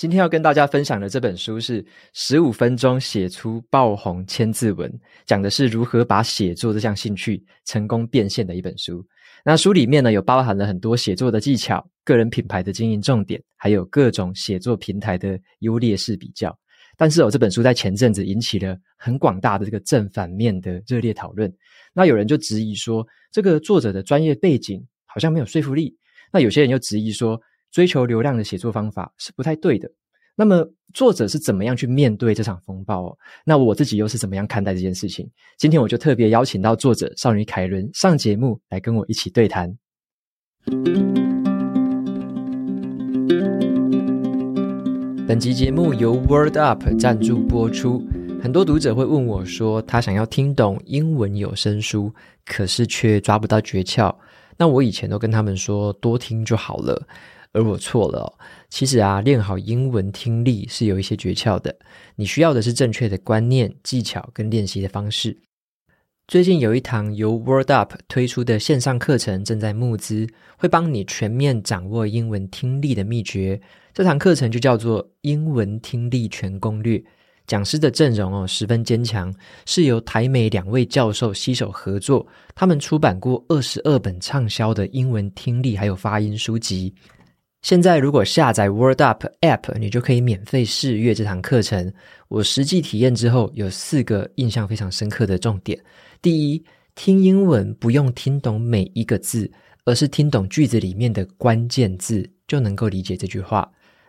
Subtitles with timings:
[0.00, 1.82] 今天要跟大家分享的这本书是
[2.14, 4.90] 《十五分钟写出爆红千字文》，
[5.26, 9.06] 讲的是如何把写作这项兴趣成功变现的一本书。
[9.44, 16.58] 那书里面呢，有包含了很多写作的技巧、个人品牌的经营重点，还有各种写作平台的优劣势比较。
[16.96, 21.52] 但是哦，这本书在前阵子引起了很广大的这个正反面的热烈讨论。
[21.92, 25.94] 那有人就质疑说，这个作者的专业背景好像没有说服力。
[26.32, 27.38] 那有些人又质疑说，
[27.70, 29.90] 追求流量的写作方法是不太对的。
[30.36, 33.18] 那么作者是怎么样去面对这场风暴哦？
[33.44, 35.28] 那我自己又是怎么样看待这件事情？
[35.58, 39.76] 今天我就特别邀请到作者少女凯伦上节目来跟我一起对谈。
[45.28, 48.02] 本集节目由 Word Up 赞助播出。
[48.42, 52.12] 很多读者会问我说，他想要听懂英文有声书，
[52.46, 54.14] 可是却抓不到诀窍。
[54.56, 57.06] 那我以前都跟他们说，多听就好了。
[57.52, 58.32] 而我错了，
[58.68, 61.74] 其实啊，练好英文听力是有一些诀窍的。
[62.14, 65.36] 你需要的是正确的观念、技巧跟练习的方式。
[66.28, 73.60] 最近有一堂由 Word Up 推出的线上课程正在募资，会帮你全面掌握英文听力的秘诀。
[73.92, 76.98] 这堂课程就叫做《英文听力全攻略》。
[77.48, 79.34] 讲师的阵容哦，十分坚强，
[79.66, 86.94] 是由台美两位教授携手合作，他们出版过二十二本畅销的英文听力还有发音书籍。
[87.62, 91.92] 现在如果下载 Word Up App，你就可以免费试阅这堂课程。
[92.28, 95.78] 我实际体验之后，有四个印象非常深刻的重点：
[96.22, 99.50] 第一，听英文不用听懂每一个字，
[99.84, 103.62] 而是听懂句子里面的关键字，就能够理解这句话；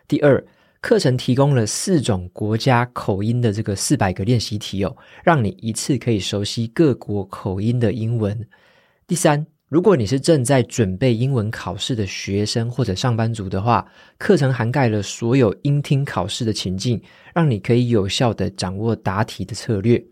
[0.08, 0.42] 第二，
[0.80, 8.34] 课程提供了四种国家口音的这个四百个练习题哦，让你一次可以熟悉各国口音的英文；
[9.06, 13.82] 第三，如果你是正在准备英文考试的学生或者上班族的话，
[14.18, 17.00] 课程涵盖了所有英听考试的情境，
[17.34, 20.04] 让你可以有效地掌握答题的策略。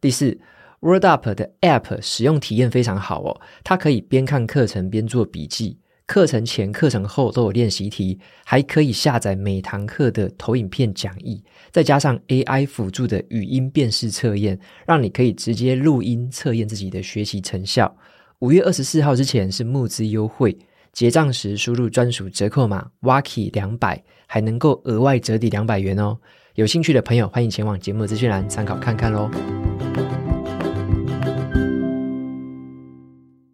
[0.00, 0.36] 第四
[0.80, 17.96] ，Word Up 的 App 使用体验非常好哦，它可以边看课程边做笔记，课程前、课程后都有练习题，还可以下载每堂课的投影片讲义，再加上 AI 辅助的语音辨识测验，让你可以直接录音测验自己的学习成效。
[18.40, 20.58] 五月二十四号之前是募资优惠，
[20.92, 26.18] 结账时输入专属折扣码 Waki 两百，还能够额外折抵两百元哦。
[26.56, 29.30] 有兴趣的朋友，欢迎前往节目资讯栏参考看看喽。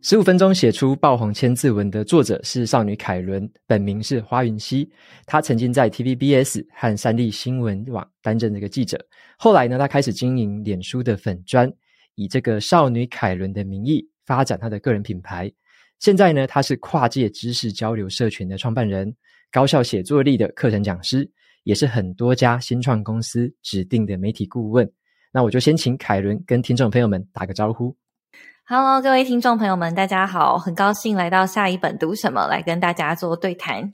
[0.00, 4.90] 十五分钟写出爆红千字文的作者是少女凯伦，本名是花云熙。
[5.26, 8.98] 她曾经在 TVBS 和三立新闻网担任这个记者，
[9.36, 11.70] 后来呢，她开始经营脸书的粉专，
[12.14, 14.08] 以这个少女凯伦的名义。
[14.30, 15.50] 发展他的个人品牌，
[15.98, 19.12] 现在呢，他是跨界知识交流社群的创办人，
[19.50, 21.28] 高效写作力的课程讲师，
[21.64, 24.88] 也是很多家新创公司指定的媒体顾问。
[25.32, 27.96] 那我就先请凯伦跟听众朋友们打个招呼。
[28.66, 33.92] Hello，各位听众朋友们，大家好，很高兴来到下一本读什么，来跟大家做对谈。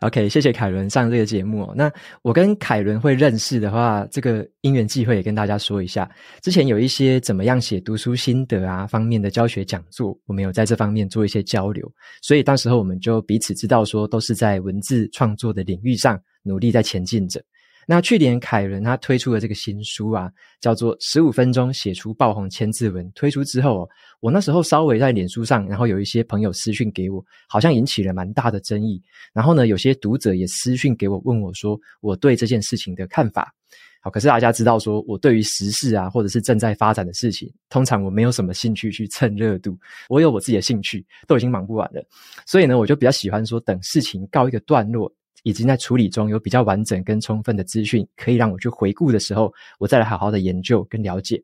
[0.00, 1.72] OK，谢谢凯伦上这个节目哦。
[1.74, 1.90] 那
[2.20, 6.06] 我跟凯伦会认识的话，这个因缘际会也跟大家说一下。
[6.42, 11.90] 之前有一些怎么样写读书心得啊方面的教学讲座，我们有在这方面做一些交流，
[12.20, 17.42] 所以到时候我们就彼此知道说，都是在文字创作的领域上努力在前进着。
[17.88, 20.28] 那去年凯伦他推出了这个新书啊，
[20.60, 23.06] 叫做《十五分钟写出爆红千字文》。
[23.14, 23.88] 推出之后哦，
[24.18, 29.00] 我那时候稍微在脸书上，然后有一些朋友私讯给我，好像引起了蛮大的争议。
[29.32, 33.54] 然后呢，有些读者也私讯给我，问我说我对这件事情的看法。
[34.00, 39.78] 好，可是大家知道说我对于时事啊，或者是正在发展的事情，通常我没有什么兴趣去蹭热度。
[40.08, 42.04] 我有我自己的兴趣，都已经忙不完了。
[42.46, 45.12] 所以呢，我就比较喜欢说等事情告一个段落。
[45.42, 51.42] 已经在处理中，有比较完整跟充分的资讯，可以让我去回顾的时候，我再来好好的研究跟了解。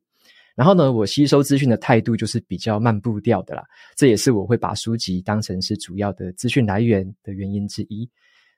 [0.54, 3.64] 然后呢，我吸收资讯的态度就是比较慢步调的啦，
[3.96, 8.08] 这也是我会把书籍当成是主要的资讯来源的原因之一。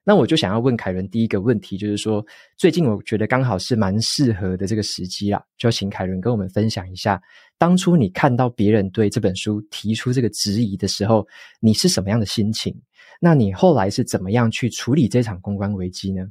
[0.06, 2.22] 那我就想要问凯伦第一个问题，就是说
[2.58, 7.18] 最近我觉得刚好是蛮适合的这个时机啦，就请凯伦跟我们分享一下，
[7.56, 11.26] 当初你看到别人对这本书提出这个质疑的时候，
[11.60, 12.76] 你是什么样的心情？
[13.24, 16.30] 那你后来是怎么样去处理这场公关危机呢？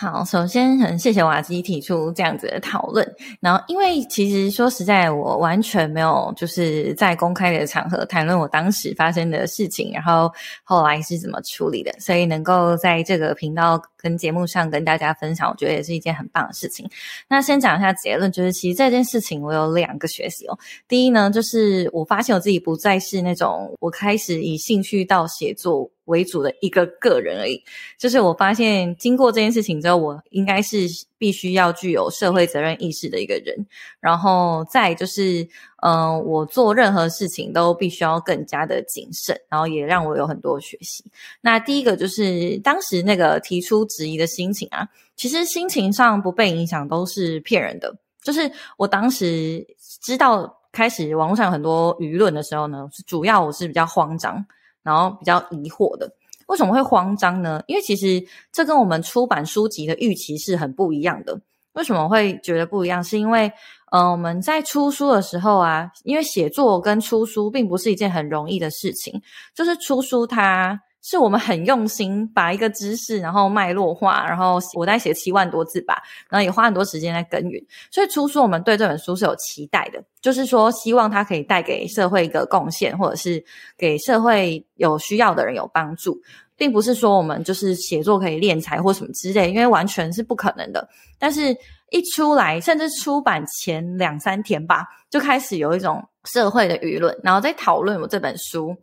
[0.00, 3.06] 好，首先很谢谢瓦基提出这样子的讨论。
[3.38, 10.32] 然后，因为其实说实在，我完全没有就是在公开的场合谈论我当时发生的事情，然后
[10.64, 11.92] 后来是怎么处理的。
[11.98, 16.88] 所以，能够在这个频道跟节目上跟大家分享，我觉得也是一件很棒的事情。
[17.28, 20.58] 那先讲一下结论，就是其实这件事情我有两个学习哦。
[20.88, 27.62] 第一呢，就是我发现我自己不再是那种我开始以兴趣到写作为主的一个个人而已，
[27.96, 30.86] 就是我发现经过这件事情之后，我应该是
[31.16, 33.66] 必须要具有社会责任意识的一个人。
[34.00, 35.48] 然后再就是，
[35.82, 41.04] 嗯、我做任何事情都必须要更加的谨慎，然后也让我有很多学习。
[41.40, 44.86] 那第一个就是当时那个提出质疑的心情啊，
[45.16, 47.94] 其实心情上不被影响都是骗人的。
[48.22, 49.66] 就是我当时
[50.02, 54.44] 知道开始网络上有很多舆论的时候呢，主要我是比较慌张。
[54.82, 56.10] 然后比较疑惑的，
[56.46, 57.62] 为什么会慌张呢？
[57.66, 61.40] 因为其实这跟我们出版书籍的预期是很不一样的。
[61.72, 63.02] 为什么会觉得不一样？
[63.02, 63.52] 是因为，
[63.92, 69.22] 呃，我们在出书的时候啊，因为写作跟出书并不是一件很容易的事情，
[69.54, 70.80] 就是出书它。
[71.02, 77.64] 是我们很用心把一个知识，然后脉络化，然后我在写七万多字吧，然后也花很多时间在耕耘。
[77.90, 83.42] 所以出书，我们对这本书是有期待的，就是说希望它可以带给社会一个贡献，或者是
[83.78, 86.20] 给社会有需要的人有帮助，
[86.54, 90.86] 并不是说我们就是写作可以敛财或什么之类，因为完全是不可能的。
[91.18, 91.56] 但是
[91.90, 98.76] 一出来，甚至出版前两三天吧，就开始有一种社会的舆论，然后在讨论我这本书。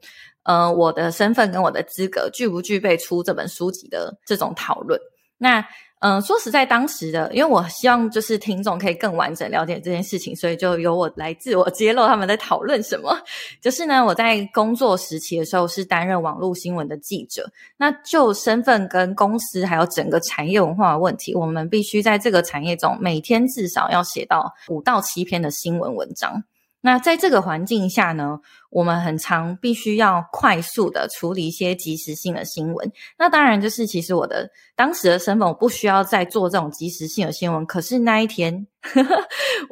[0.48, 4.98] 呃，我的身份跟我的资格具不具备出这本书籍的这种讨论？
[5.38, 5.64] 那，
[6.00, 13.14] 嗯、说实在，当时的，因为我希望就是听众可以更完整了解这件事情，所以就由我来自我揭露他们在讨论什么。
[13.62, 17.46] 就是呢，我在工作时期的时候是担任网络新闻的记者，
[17.76, 26.42] 那就身份跟公司还有整个产业文化的问题，我们必须在这个产业中每天至少要写到五到七篇的新闻文章。
[26.88, 28.40] 那在这个环境下呢，
[28.70, 32.90] 我们很常必须要快速的处理一些即时性的新闻。
[33.20, 37.66] 那当然就是，其实我的当时的身份，我不需要再做这种即时性的新闻。
[37.66, 39.16] 可是那一天，呵呵，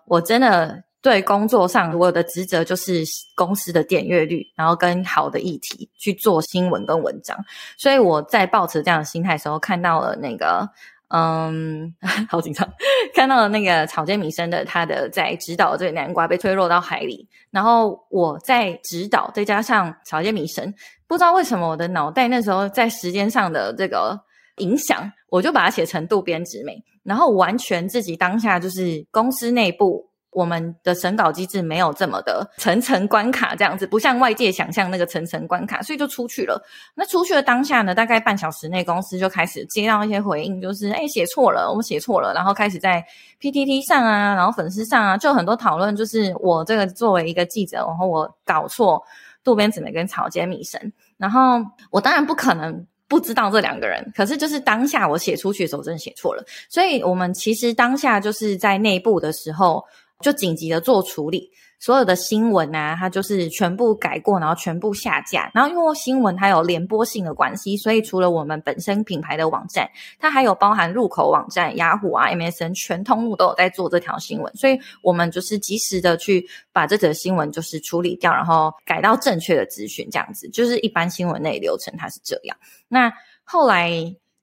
[0.07, 7.37] 我真的对工作上我的职责就是公司的点阅率，然后跟好的议题去做新闻跟文章。
[7.77, 10.69] 所以我在抱持这样的心态的时候，看到了那个。
[11.17, 11.95] 嗯，
[12.29, 12.67] 好紧张！
[13.13, 20.73] 看到了那个草间弥生的他的在指导这个南瓜被推落到海里，然后我在指导，再加上草间弥生，
[21.07, 24.19] 不知道为什么我的脑袋那时候在时间上的这个
[24.57, 30.09] 影响，我就把它写成渡边直美，然后完全自己当下就是公司内部。
[30.35, 36.61] 我们的审稿机制没有这么的层层关卡这样子，不像外界想象那个层层关卡，所以就出去了。
[36.93, 43.01] 那出去的当下呢，大概半小时内，公司就开始接到一些回应，就是哎，写错了，我们写错了，然后开始在
[43.39, 49.01] PTT 上啊，然后粉丝上啊，就很多讨论，就是我这个作为一个记者，然后我搞错
[49.41, 59.81] 渡边直美跟草间弥生，然后我当然不可能不知道这两个人，可是就是当下我写出去的时候，真的写错了，所以我们其实当下就是在内部的时候。
[60.21, 65.51] 就紧急的做处理，所有的新闻啊，它就是全部改过，然后全部下架。
[65.53, 82.57] 然后因为新闻它有联播性的关系，所以除了我们本身品牌的网站，它还有包含入口网站、雅虎啊、MSN 全通路都有在做这条新闻，所以我们就是及时的去把这则新闻就是处理掉，然后改到正确的资讯，这样子就是一般新闻内流程它是这样。
[82.87, 83.11] 那
[83.43, 83.91] 后来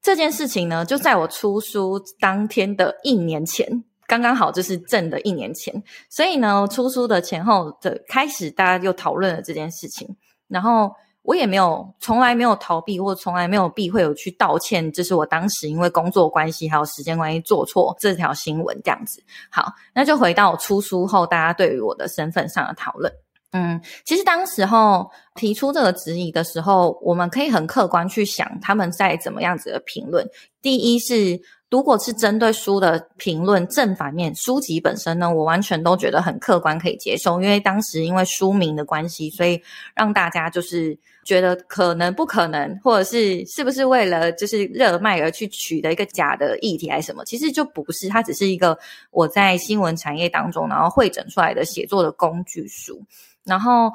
[0.02, 3.84] 这件事情呢，就在我出书当天的一年前。
[4.12, 10.06] 刚刚好就是正的一年前，所以呢，出书的前后的开始，大家就讨论了这件事情。
[10.48, 10.92] 然后
[11.22, 19.22] 我也没有，从来没有逃避，或从来没有避讳有去道歉，这是我当时因为工作关系还有时间关系做错这条新闻这样子。
[19.48, 23.10] 好，那就回到出书后，大家对于我的身份上的讨论。
[23.52, 30.28] 嗯，其实当时候提出这个质疑的时候，我们可以很客观去想他们在怎么样子的评论。
[30.60, 31.40] 第一是。
[31.72, 37.40] 如果是针对书的评论正反面，书籍本身呢，我完全都觉得很客观可以接受。
[37.40, 39.58] 因为当时因为书名的关系，所以
[39.94, 47.24] 让大家就是觉得可能不可能，或者是是不是为了就是热卖而去取得一个假的议题还是什么？
[47.24, 48.78] 其实就不是，它只是一个
[49.10, 53.02] 我在新闻产业当中然后会整出来的写作的工具书，
[53.44, 53.90] 然后。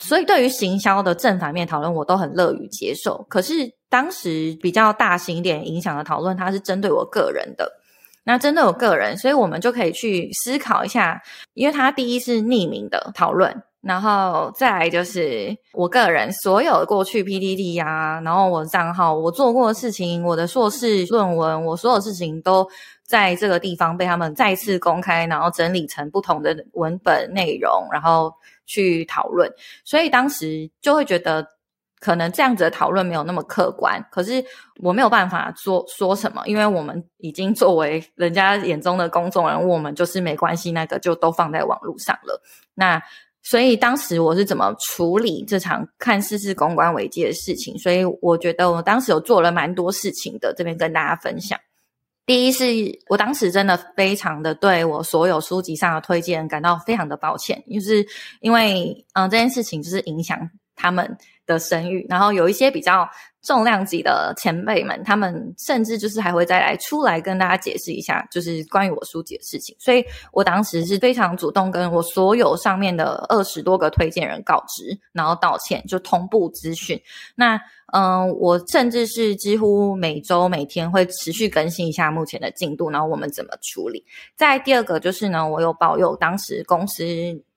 [0.00, 3.26] 所以，对于行销的正反面讨论，我都很乐于接受。
[3.28, 7.70] 可是，当时比较大型一点影响的讨论，它是针对我个人的。
[8.24, 11.22] 那针对我个人，所以我们就可以去思考一下，
[11.54, 22.68] 因为它第一是匿名的讨论，然后再来就是我个人所有过去 PTT 啊，然后我的账号，我做过的事情，我的硕士论文，我所有事情都
[23.02, 28.30] 在这个地方被他们再次公开，然后整理成不同的文本内容，然后
[28.66, 29.50] 去讨论。
[29.84, 31.46] 所以当时就会觉得，
[32.00, 34.44] 可能这样子的讨论没有那么客观，可是
[34.82, 42.40] 我没有办法说说什么，因为我们已经作为人家眼中的公众人物，我们就是没关系，那个就都放在网络上了。
[42.74, 43.02] 那
[43.42, 47.78] 所以当时我是怎么处理这场看似是公关危机的事情？
[47.78, 51.58] 所以我觉得我当时有做了蛮多事情的，这边跟大家分享。
[52.26, 52.66] 第一是
[53.08, 58.06] 我当时真的非常的对我所有书籍上的推荐感到非常的抱歉，就是
[58.40, 60.38] 因为嗯这件事情就是影响
[60.76, 61.16] 他们
[61.48, 63.08] 的声誉，然后有一些比较
[63.42, 69.74] 重量级的前辈们，他们甚至就是还会再来出来跟大家解释一下，就是关于我书籍的事情。
[69.78, 77.00] 所以我当时是非常主动跟我所有上面的二十多个推荐人告知，然后道歉，就同步资讯。
[77.34, 77.58] 那
[77.94, 84.04] 嗯，我甚至是几乎每周每天会持续更新一下目前的进度，然后我们怎么处理。
[84.36, 87.04] 再第二个就是呢，我有保有当时公司。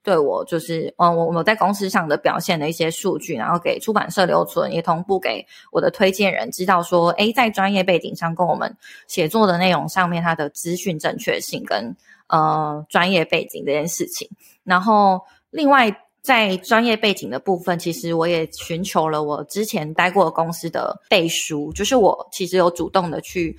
[0.03, 8.75] 对我就是，嗯，我我在公司上的表现的一些数据，然后给出版社留存，也同步给我的推荐人知道说，诶，在专业背景上跟我们
[9.07, 11.95] 写作的内容上面，它的资讯正确性跟
[12.27, 14.27] 呃专业背景这件事情。
[14.63, 23.55] 然后，另外在专业背景的部分，其实我也寻求了我之前待过公司的背书，就是我其实有主动的去。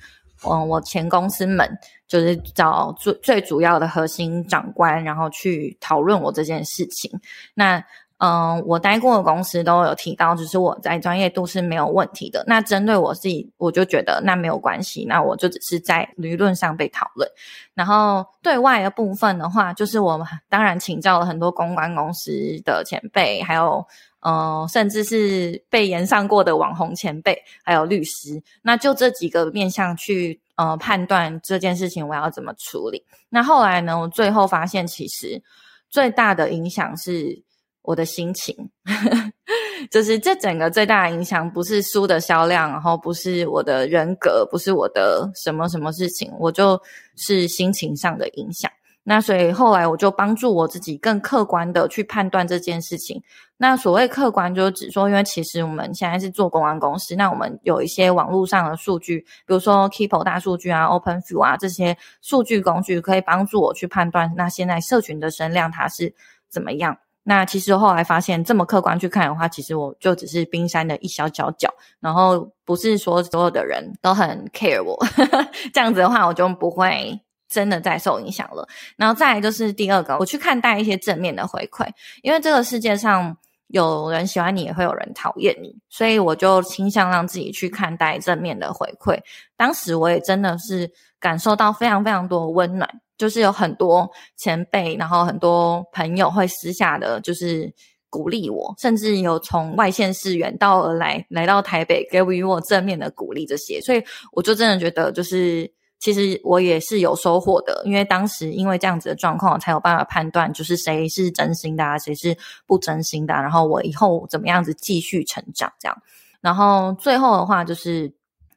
[0.49, 1.69] 嗯，我前公司们
[2.07, 7.11] 就是找最最主要的核心长官，然后去讨论我这件事情。
[7.53, 7.83] 那
[8.17, 12.43] 嗯，我待过的公司都有提到，就是我在专业度是没有问题的。
[12.47, 17.29] 那针对我自己，我就觉得那没有关系，那我就只是在舆论上被讨论。
[17.73, 22.31] 然后对外的部分的话，就是我们当然请教了很多公关公司
[22.63, 23.85] 的前辈，还有。
[24.25, 33.03] 嗯，甚至是被延上过的网红前辈，还有律师，那就这几个面向去呃判断这件事情我要怎么处理。
[33.29, 35.41] 那后来呢，我最后发现其实
[35.89, 37.43] 最大的影响是
[37.81, 38.55] 我的心情，
[39.91, 46.81] 就是这整个最大的影响不是书的销量，然后不是我的人格，不是我的什么什么事情，我就
[47.17, 48.71] 是心情上的影响。
[49.05, 53.21] 那所以后来我就帮助我自己更客观的去判断这件事情。
[53.63, 66.13] 那所谓客观，就是指说，因为其实我们现在是做公关公司，那我们有一些网络上的数据，比如说 Keepo 大数据啊、OpenView 啊这些数据工具，可以帮助我去判断那现在社群的声量它是
[66.49, 66.97] 怎么样。
[67.23, 75.01] 那其实后来发现，这么客观去看的话，其实我就只是冰山的一小角角，然后不是说所有的人都很 care 我，
[75.73, 77.17] 这样子的话，我就不会。
[77.49, 78.67] 真的在受影响了，
[78.97, 81.87] 然后再来就是第二个，我去看待一些正面的回馈，
[82.23, 83.37] 因为这个世界上
[83.73, 89.19] 有人喜欢你，也会有人讨厌你，所以我就倾向让自己去看待正面的回馈。
[89.57, 90.87] 当时我也真的是
[91.19, 92.87] 感受到非常非常多温暖，
[93.17, 97.73] 就是有很多前辈，然后很多朋友会私下的就是
[98.11, 104.03] 鼓励我，甚至有从外县市远道而来，来到台北给予我正面的鼓励这些，所以
[104.33, 105.73] 我就真的觉得就是。
[106.03, 115.97] 其实我也是有收获的，因为当时因为这样子的状况，才有办法判断就是谁是真心的啊，谁是不真心的，然后我以后怎么样子继续成长这样，
[116.41, 118.13] 然后最后的话就是。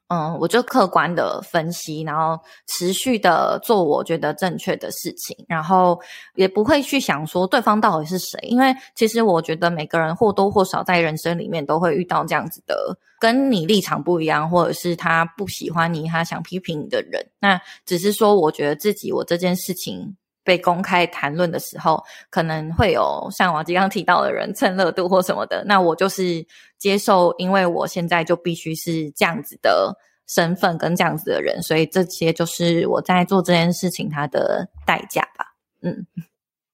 [0.08, 6.00] 嗯，我就客观的分析，然后持续的做我觉得正确的事情，然后
[6.36, 17.26] 也不会去想说对方到底是谁，因为其实我觉得每个人或多或少在人生里面都会遇到这样子的跟你立场不一样，或者是他不喜欢你，他想批评你的人。
[17.40, 20.16] 那只是说，我觉得自己我这件事情。
[20.46, 25.64] 被公开谈论的时候，可能会有像我刚刚提到的人蹭热度或什么的。
[25.66, 26.46] 那我就是
[26.78, 29.92] 接受，因为我现在就必须是这样子的
[30.28, 35.46] 身份跟这样子的人，所以这些就是我在做这件事情它的代价吧。
[35.82, 36.06] 嗯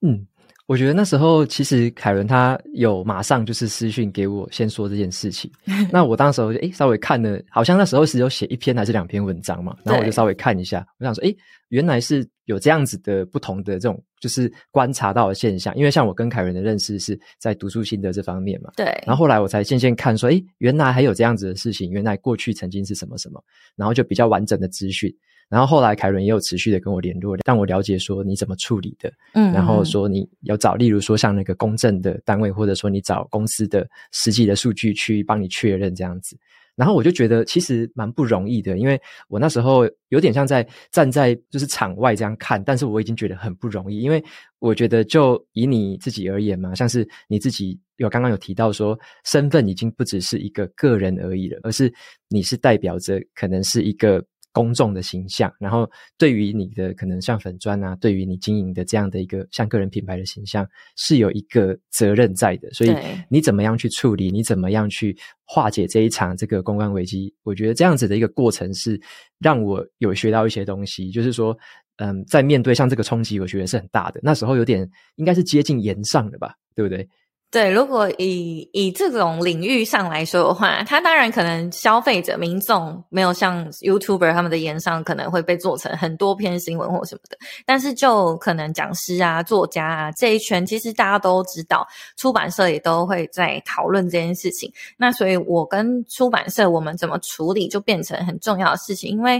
[0.01, 0.27] 嗯。
[0.73, 5.51] 我觉得那时候其实凯伦他有马上就是私讯给我，先说这件事情。
[5.93, 11.37] 那我当时候就诶稍微看了，好像那时候是有写一篇还是两篇文章嘛，然后我就稍微看一下，我想说，诶
[11.69, 15.75] 原来是有这样子的不同的这种就是观察到的现象。
[15.75, 18.85] 因为像我跟凯伦的认识是在读书心得这方面嘛，对。
[19.05, 23.39] 然后后来我才渐渐看说，诶原来还有这样子的事情，原来过去曾经是什么什么，
[23.75, 25.15] 然后就比较完整的资讯。
[25.53, 36.35] 然后后来凯伦也有持续的跟我联络，让我了解说你怎么处理的，嗯，然后说你有找，例如说像那个公证的单位，或者说你找公司的实际的数据去帮你确认这样子。
[36.75, 44.23] 然后我就觉得其实蛮不容易的，因为我那时候有点像在站在就是场外这样看，但是我已经觉得很不容易，因为
[44.57, 51.93] 我觉得就以你自己而言嘛，像是你自己有刚刚有提到说，身份已经不只是一个个人而已了，而是
[52.27, 54.25] 你是代表着可能是一个。
[54.53, 62.71] 公众的形象，然后对于你的可能像粉砖啊，对于你经营的这样的一个像个人品牌的形象，是有一个责任在的。
[62.71, 62.95] 所以
[63.27, 67.33] 你怎么样去处理，你怎么样去化解这一场这个公关危机？
[67.43, 68.97] 我觉得这样子的一个过程是
[69.39, 71.57] 让我有学到一些东西，就是说，
[71.97, 74.19] 嗯，在面对像这个冲击，我觉得是很大的。
[74.23, 77.09] 那时候有点应该是接近炎上的吧，对不对？
[77.53, 94.73] 对，如果以以这种领域上来说的话，他当然可能消费者民众没有像 YouTuber 他们的言上可能会被做成很多篇新闻或什么的，但是就可能讲师啊、作家啊这一圈，其实大家都知道，出版社也都会在讨论这件事情。
[94.97, 99.39] 那所以我跟出版社我们怎么处理，就变成很重要的事情，因为。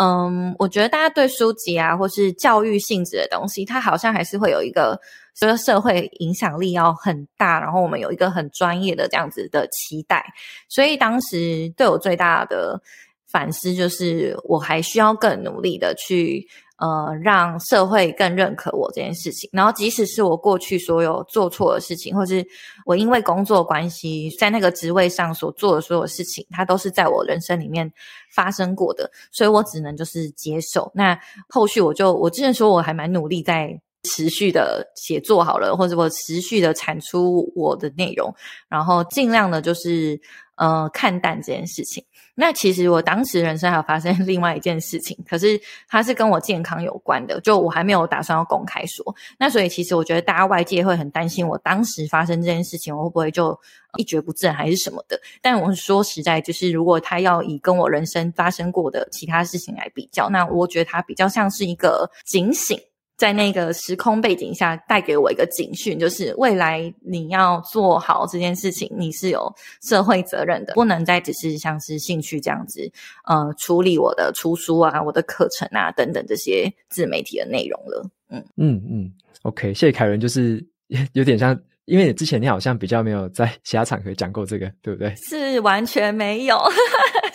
[0.00, 4.96] 嗯，我觉得大家对书籍啊，或是教育性质的东西，它好像还是会有一个，
[5.34, 10.24] 就是社会影响力要很大，然后我们有一个很专业的这样子的期待，
[10.68, 12.80] 所以当时对我最大的
[13.26, 16.46] 反思就是，我还需要更努力的去。
[16.78, 19.50] 呃，让社会更认可我这件事情。
[19.52, 22.46] 然后，即使是我过去所有做错的事情，或是
[22.86, 27.92] 我因为工作关系在那个职位上所做的所有事情，它都是在我人生里面
[28.32, 30.90] 发生过的，所以我只能就是接受。
[30.94, 31.18] 那
[31.48, 38.32] 后续我就我之前说我还蛮努力在持续的写作好了，或者我持续的产出我的内容，
[38.68, 40.20] 然后尽量的就是
[40.58, 42.04] 呃看淡这件事情。
[42.34, 49.04] 那其实我当时人生还有发生 另外一件事情，可是它是跟我健康有关的，就我还没有打算要公开说。
[49.38, 53.58] 那所以其实我觉得大家外界会很担心，我当时发生这件事情，我会不会就
[53.96, 55.20] 一蹶不振还是什么的？
[55.42, 62.78] 但我说实在，就是如果他要以跟我人生发生过的其他事情来比较，那我觉得它比较像是一个警醒。
[63.18, 72.90] 在那个时空背景下，带给我一个警讯，就是未来你要做好这件事情，你是有社会责任的，不能再只是像是兴趣这样子，
[73.26, 78.08] 呃，处理我的出书啊、我的课程啊等等这些自媒体的内容了。
[78.30, 80.64] 嗯嗯嗯，OK，谢谢凯伦，就是
[81.12, 81.60] 有点像。
[81.88, 85.14] 因为之前你好像比较没有在 其他场合讲过这个，对不对？
[85.16, 86.62] 是完全没有，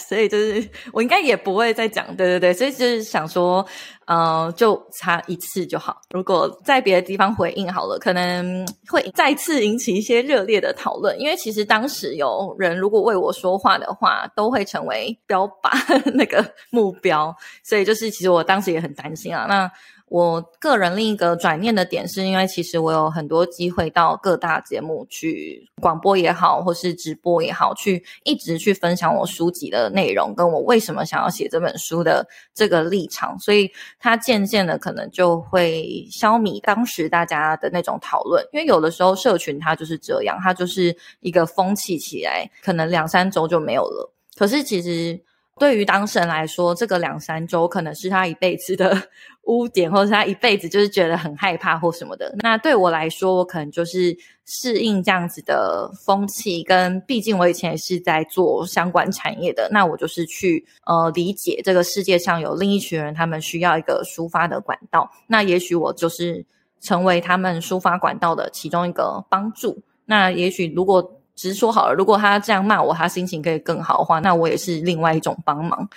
[0.07, 3.65] 所以就是我应该也不会再讲，对对对，所以就是想说，
[4.05, 5.97] 呃，就差一次就好。
[6.11, 11.19] 如果在别的地方回应好了，可能会再次引起一些热烈的讨论。
[11.19, 15.71] 因为其实当时有人如果为我说话的话，都会成为标靶
[16.13, 19.45] 那个目标，所以就是其实我当时也很担心啊。
[19.47, 19.71] 那
[20.09, 44.13] 我个人另一个转念的点，是因为其实我有很多机会到各大节目去广播也好，或是直播也好，去一直去分享我书籍的内容，跟我为什么想要写这本书的这个立场，所以它渐渐的可能就会消弭当时大家的那种讨论，因为有的时候社群它就是这样，它就是一个风气起来，可能两三周就没有了。
[44.37, 45.19] 可是其实。
[45.59, 48.97] 对于当事人来说，这个两三周可能是他一辈子的
[49.45, 52.33] 污点，或者是他一辈子就是觉得很害怕或什么的。
[52.39, 65.09] 那对我来说，我可能就是适应这样子的风气，跟毕竟我以前也是在做相关产业的，那我就是去呃理解这个世界上有另一群人，他们需要一个抒发的管道。
[65.27, 66.43] 那也许我就是
[66.81, 69.83] 成为他们抒发管道的其中一个帮助。
[70.05, 71.19] 那也许如果。
[71.35, 75.89] 只是说好了，如果他这样骂我，他心情可以更好的话，那我也是另外一种帮忙，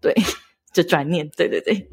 [0.00, 0.14] 对，
[0.72, 1.86] 这转念，对对对。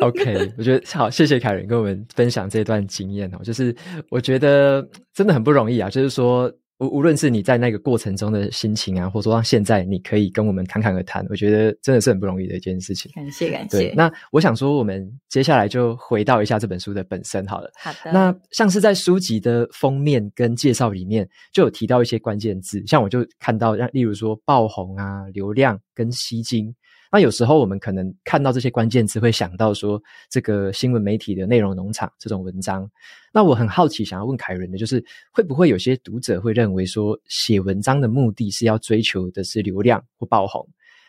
[0.00, 3.74] OK，我觉得好，谢谢凯伦跟我们分享这段经验哦，就是
[4.08, 6.52] 我觉得真的很不容易啊，就是说。
[6.82, 13.10] 无无论是你在那个过程中的心情啊，或者说让现在你可以跟我们侃侃而谈，我觉得真的是很不容易的一件事情。
[13.14, 13.78] 感谢感谢。
[13.78, 17.70] 对，那我想说，我们接下来就回到一下这本书的本身好了。
[17.76, 18.12] 好的。
[18.12, 26.74] 那像是在书籍的封面跟介绍里面，就有提到一些关键字，像我就看到，像例如说爆红啊、流量跟吸睛。
[27.12, 32.90] 那有时候我们可能看到这些关键词，会想到说这个新闻媒体的内容农场这种文章。
[33.34, 40.66] 那我很好奇，想要问凯伦的就是，会不会有些读者会认为说，写文章的目的是要追求的是流量或爆红？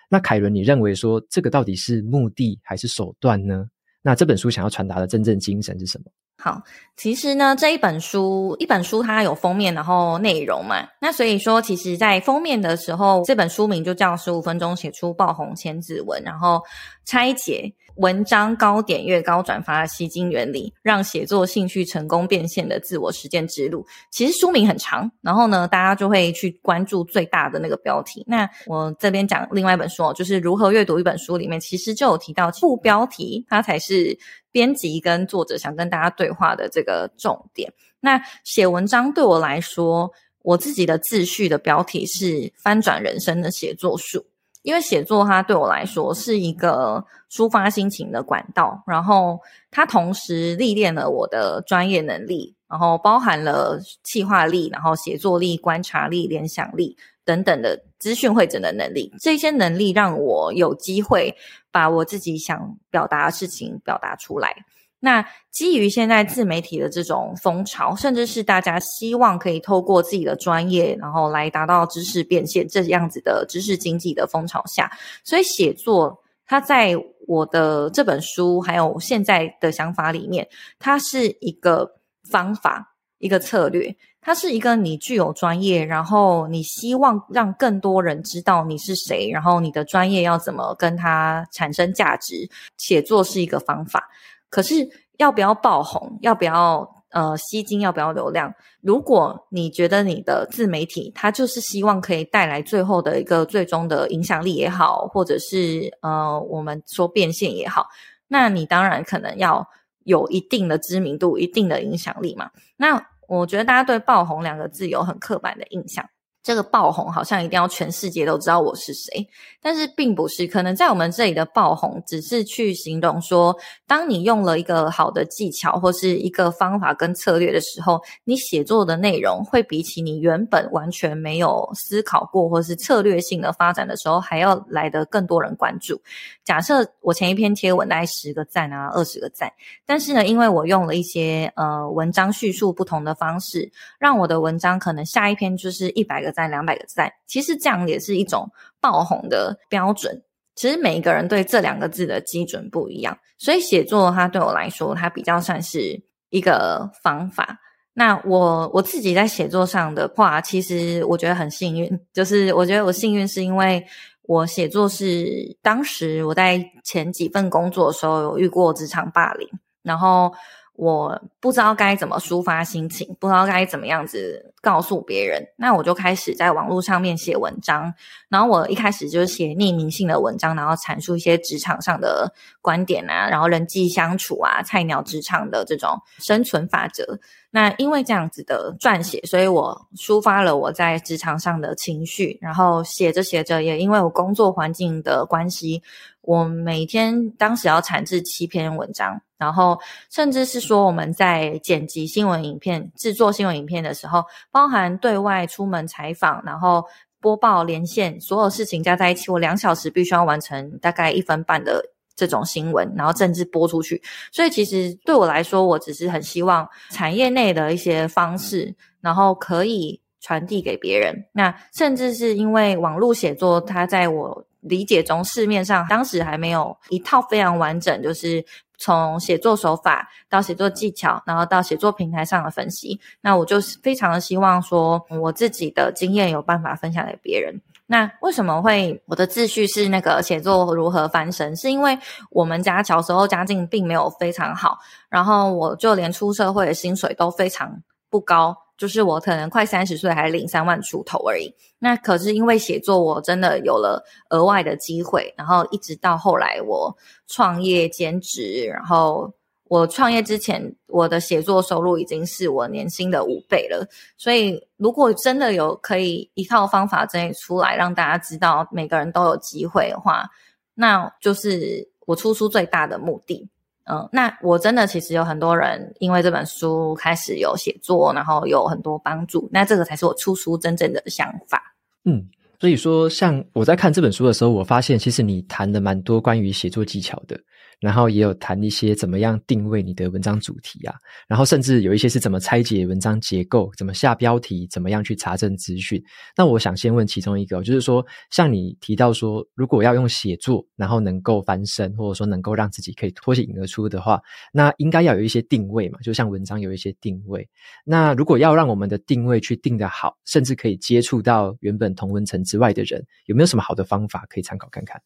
[0.10, 3.66] 那凯伦，你认为说这个到底是目的还是手段呢？
[4.04, 6.12] 那这本书想要传达的真正精神是什么？
[6.38, 6.62] 好，
[6.98, 10.86] 其实呢，这一本书，一本书它有封面，然后内容嘛。
[11.00, 16.62] 那所以说，其实，在封面的时候，这本书名就叫《十五分钟写出爆红千字文》，然后
[17.06, 23.86] 拆解文章高点越、高转发吸睛原理，让写作兴趣成功变现的自我实践之路。
[24.10, 28.24] 其实书名很长，然后呢，大家就会去关注最大的那个标题。
[28.28, 34.18] 那我这边讲另外一本书，就是如何阅读一本书里面，其实就有提到副标题，它才是
[34.52, 37.72] 编辑跟作者想跟大家对话的这个重点。
[38.00, 44.26] 那写文章对我来说，我自己的自序的标题是“翻转人生的写作术”。
[44.64, 59.14] 因为写作它对我来说是一个抒发心情的管道，然后它同时历练了我的专业能力，然后包含了企划力，然后写作力、观察力、联想力等等的资讯汇整的能力。
[59.20, 61.36] 这些能力让我有机会
[61.72, 64.66] 把我自己想表达的事情表达出来。
[65.06, 74.90] 那基于现在自媒体的这种风潮，甚至是大家希望可以透过自己的专业，然后来达到知识变现这样子的知识经济的风潮下，
[75.26, 76.96] 所以写作它在
[77.28, 80.48] 我的这本书还有现在的想法里面，
[80.80, 81.96] 它是一个
[82.32, 94.10] 方法，一个策略，它是一个你具有专业，然后你希望让更多人知道你是谁，然后你的专业要怎么跟它产生价值，写作是一个方法。
[94.54, 94.88] 可是
[95.18, 96.20] 要不要爆红？
[96.22, 97.82] 要不要呃吸金？
[97.82, 98.54] 要不要流量？
[98.82, 107.88] 如果你觉得你的自媒体它就是希望可以带来最后的一个最终的影响力也好，或者是呃我们说变现也好，
[108.28, 109.68] 那你当然可能要
[110.04, 112.52] 有一定的知名度、一定的影响力嘛。
[112.78, 116.08] 那我觉得大家对爆红两个字有很刻板的印象。
[116.44, 119.26] 这个爆红好像一定要全世界都知道我是谁，
[119.62, 120.46] 但是并不是。
[120.46, 123.56] 可能在我们这里的爆红，只是去形容说，
[123.88, 135.98] 当你用了一个好的技巧或是一个方法跟策略的时候，你写作的内容会比起你原本完全没有思考过或是策略性的发展的时候，还要来得更多人关注。
[136.44, 139.50] 假设我前一篇贴文大概十个赞啊，二十个赞，
[139.86, 146.33] 但是呢，因为我用了一些呃文章叙述不同的方式，让我的文章可能下一篇就是一百个。
[146.34, 148.50] 赞两百个赞，其实这样也是一种
[148.82, 150.22] 爆红的标准。
[150.56, 157.58] 其实每一个人对这两个字的基准不一样，所以写作它对我来说，它比较算是一个方法。
[157.94, 163.84] 那我我自己在写作上的话，其实我觉得很幸运，就是我觉得我幸运是因为
[164.24, 169.48] 我写作是当时我在前几份工作的时候有遇过职场霸凌，
[169.82, 170.34] 然后。
[170.76, 177.94] 我不知道该怎么抒发心情，不知道该怎么样子告诉别人，那我就开始在网络上面写文章。
[178.28, 187.20] 然后我一开始就是写匿名性的文章，然后阐述一些职场上的观点啊，然后人际相处啊，菜鸟职场的这种生存法则。
[187.56, 192.36] 那因为这样子的撰写，所以我抒发了我在职场上的情绪。
[192.42, 195.84] 然后写着写着，也因为我工作环境的关系，
[196.22, 199.22] 我每天当时要产制七篇文章。
[199.38, 206.84] 然后，甚至是说我们在剪辑新闻影片、制作新闻影片的时候，包含对外出门采访，然后
[207.22, 211.86] 播报连线，所有事情加在一起，我两小时必须要完成大概一分半的
[212.16, 214.02] 这种新闻，然后甚至播出去。
[214.32, 221.26] 所以，其实对我来说，我只是很希望产业内的一些方式，然后可以传递给别人。
[221.32, 228.46] 那甚至是因为网络写作，它在我理解中，市面上当时还没有一套非常完整，就是。
[228.80, 237.62] 从写作手法到写作技巧，然后到写作平台上的分析，那我就非常的希望说，我自己的经验有办法分享给别人。
[237.86, 241.56] 那为什么会我的自序是那个写作如何翻身？
[241.56, 241.98] 是因为
[242.30, 244.78] 我们家小时候家境并没有非常好，
[245.10, 248.56] 然后我就连出社会的薪水都非常不高。
[248.76, 256.94] 就是我可能快三十岁还领三万出头而已，那可是因为写作，我真的有了额外的机会，然后一直到后来我
[257.28, 259.32] 创业兼职，然后
[259.74, 263.84] 我创业之前，我的写作收入已经是我年薪的五倍了。
[264.18, 270.30] 所以如果真的有可以一套方法整理出来，让大家知道每个人都有机会的话，
[270.76, 273.50] 那就是我出书最大的目的。
[273.86, 279.50] 嗯，那我真的其实有很多人因为这本书开始有写作，然后有很多帮助。
[279.52, 281.76] 那这个才是我出书真正的想法。
[282.06, 282.30] 嗯，
[282.64, 287.38] 所以说，像我在看这本书的时候，我发现其实你谈的蛮多关于写作技巧的。
[287.82, 290.96] 然后也有谈一些怎么样定位你的文章主题啊，
[291.28, 296.02] 然后甚至有一些是怎么拆解文章结构，怎么下标题，怎么样去查证资讯。
[296.38, 304.22] 那我想先问其中一个，就是说，像你提到说，如果要用写作，然后能够翻身，或者说能够让自己可以脱颖而出的话，
[304.54, 307.46] 那应该要有一些定位嘛，就像文章有一些定位。
[307.84, 315.02] 那如果要让我们的定位去定得好，甚至可以接触到原本同文层之外的人，有没有什么好的方法可以参考看看？